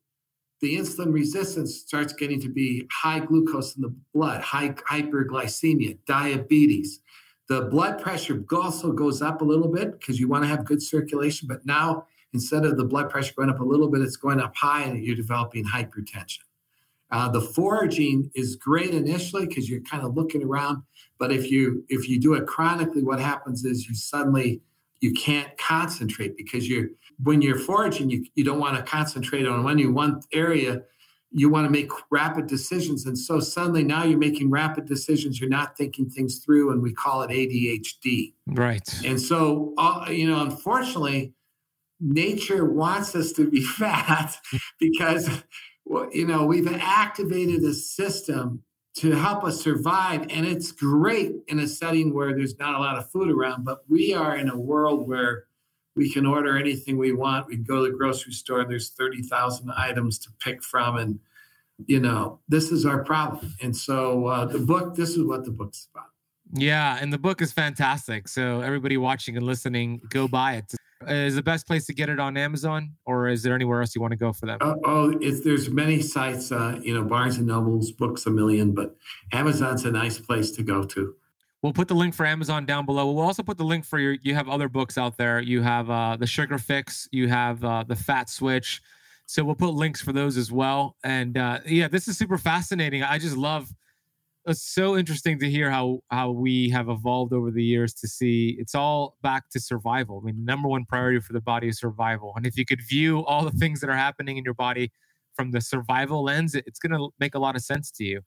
[0.60, 7.00] the insulin resistance starts getting to be high glucose in the blood, high hyperglycemia, diabetes.
[7.48, 10.82] The blood pressure also goes up a little bit because you want to have good
[10.82, 11.46] circulation.
[11.48, 14.56] But now, instead of the blood pressure going up a little bit, it's going up
[14.56, 16.38] high and you're developing hypertension.
[17.12, 20.82] Uh, the foraging is great initially because you're kind of looking around,
[21.18, 24.62] but if you if you do it chronically, what happens is you suddenly
[25.00, 26.88] you can't concentrate because you're
[27.22, 30.82] when you're foraging, you, you don't want to concentrate on any one area.
[31.34, 35.40] You want to make rapid decisions, and so suddenly now you're making rapid decisions.
[35.40, 38.34] You're not thinking things through, and we call it ADHD.
[38.46, 38.86] Right.
[39.04, 41.32] And so, uh, you know, unfortunately,
[42.00, 44.36] nature wants us to be fat
[44.78, 45.42] because
[45.86, 48.62] you know, we've activated a system
[48.94, 50.22] to help us survive.
[50.30, 53.82] And it's great in a setting where there's not a lot of food around, but
[53.88, 55.46] we are in a world where
[55.94, 57.46] we can order anything we want.
[57.46, 60.96] We can go to the grocery store, and there's 30,000 items to pick from.
[60.96, 61.20] And,
[61.86, 63.54] you know, this is our problem.
[63.62, 66.11] And so uh, the book, this is what the book's about.
[66.52, 66.98] Yeah.
[67.00, 68.28] And the book is fantastic.
[68.28, 70.72] So everybody watching and listening, go buy it
[71.08, 74.00] is the best place to get it on Amazon, or is there anywhere else you
[74.00, 74.62] want to go for that?
[74.62, 76.52] Uh, oh, there's many sites.
[76.52, 78.96] Uh, you know, Barnes and Nobles, Books a Million, but
[79.32, 81.14] Amazon's a nice place to go to.
[81.62, 83.10] We'll put the link for Amazon down below.
[83.10, 84.16] We'll also put the link for your.
[84.22, 85.40] You have other books out there.
[85.40, 87.08] You have uh, the Sugar Fix.
[87.12, 88.82] You have uh, the Fat Switch.
[89.26, 90.96] So we'll put links for those as well.
[91.04, 93.02] And uh, yeah, this is super fascinating.
[93.02, 93.72] I just love
[94.46, 98.56] it's so interesting to hear how how we have evolved over the years to see
[98.58, 100.20] it's all back to survival.
[100.22, 102.32] I mean, number one priority for the body is survival.
[102.36, 104.90] And if you could view all the things that are happening in your body
[105.34, 108.20] from the survival lens, it's going to make a lot of sense to you.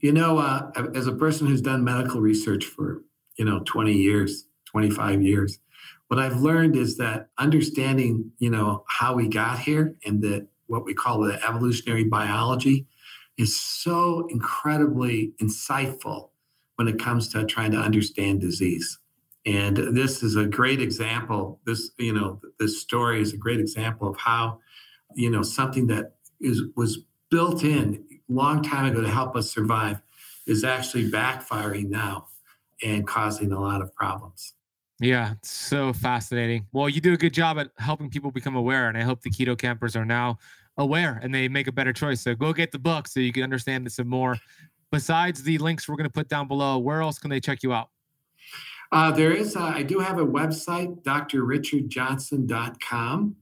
[0.00, 3.02] You know, uh, as a person who's done medical research for
[3.38, 5.58] you know 20 years, 25 years,
[6.08, 10.84] what I've learned is that understanding you know how we got here and that what
[10.84, 12.86] we call the evolutionary biology
[13.42, 16.30] is so incredibly insightful
[16.76, 18.98] when it comes to trying to understand disease.
[19.44, 21.60] And this is a great example.
[21.66, 24.60] This, you know, this story is a great example of how,
[25.16, 29.50] you know, something that is was built in a long time ago to help us
[29.50, 30.00] survive
[30.46, 32.28] is actually backfiring now
[32.82, 34.54] and causing a lot of problems.
[35.00, 36.66] Yeah, so fascinating.
[36.72, 39.30] Well, you do a good job at helping people become aware, and I hope the
[39.30, 40.38] Keto Kampers are now
[40.78, 42.22] aware and they make a better choice.
[42.22, 44.38] So go get the book so you can understand it some more.
[44.90, 47.72] Besides the links we're going to put down below, where else can they check you
[47.72, 47.88] out?
[48.90, 53.36] Uh, there is, uh, I do have a website, drrichardjohnson.com,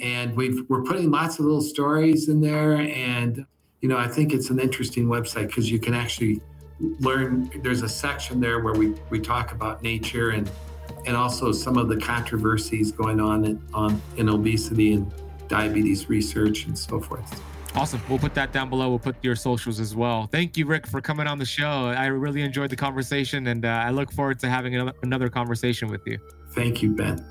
[0.00, 2.76] and we've, we're putting lots of little stories in there.
[2.76, 3.44] And,
[3.82, 6.40] you know, I think it's an interesting website because you can actually
[7.00, 7.50] learn.
[7.62, 10.50] There's a section there where we, we talk about nature and,
[11.04, 15.12] and also some of the controversies going on in, on, in obesity and
[15.54, 17.40] diabetes research and so forth.
[17.76, 18.00] Awesome.
[18.08, 18.88] We'll put that down below.
[18.88, 20.26] We'll put your socials as well.
[20.26, 21.86] Thank you, Rick, for coming on the show.
[21.96, 26.00] I really enjoyed the conversation and uh, I look forward to having another conversation with
[26.06, 26.18] you.
[26.50, 27.24] Thank you, Ben.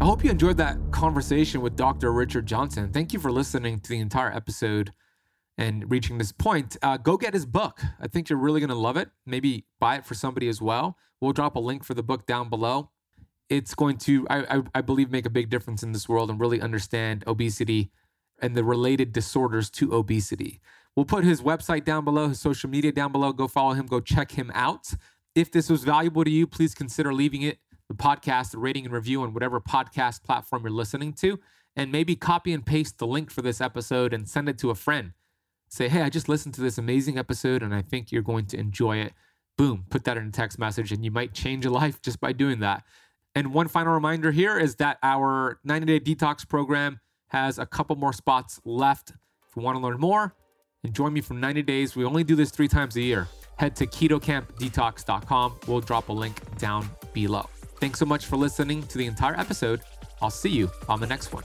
[0.00, 2.12] I hope you enjoyed that conversation with Dr.
[2.12, 2.92] Richard Johnson.
[2.92, 4.92] Thank you for listening to the entire episode
[5.58, 6.76] and reaching this point.
[6.82, 7.80] Uh, go get his book.
[8.00, 9.10] I think you're really going to love it.
[9.26, 10.96] Maybe buy it for somebody as well.
[11.20, 12.90] We'll drop a link for the book down below
[13.50, 16.40] it's going to, I, I, I believe, make a big difference in this world and
[16.40, 17.90] really understand obesity
[18.40, 20.60] and the related disorders to obesity.
[20.96, 23.32] We'll put his website down below, his social media down below.
[23.32, 24.94] Go follow him, go check him out.
[25.34, 28.94] If this was valuable to you, please consider leaving it, the podcast, the rating and
[28.94, 31.38] review on whatever podcast platform you're listening to.
[31.76, 34.74] And maybe copy and paste the link for this episode and send it to a
[34.74, 35.12] friend.
[35.70, 38.58] Say, hey, I just listened to this amazing episode and I think you're going to
[38.58, 39.12] enjoy it.
[39.56, 42.32] Boom, put that in a text message and you might change a life just by
[42.32, 42.82] doing that.
[43.34, 47.94] And one final reminder here is that our 90 day detox program has a couple
[47.94, 49.10] more spots left.
[49.10, 50.34] If you want to learn more
[50.82, 53.28] and join me for 90 days, we only do this three times a year.
[53.56, 55.60] Head to ketokampdetox.com.
[55.68, 57.48] We'll drop a link down below.
[57.78, 59.80] Thanks so much for listening to the entire episode.
[60.20, 61.44] I'll see you on the next one.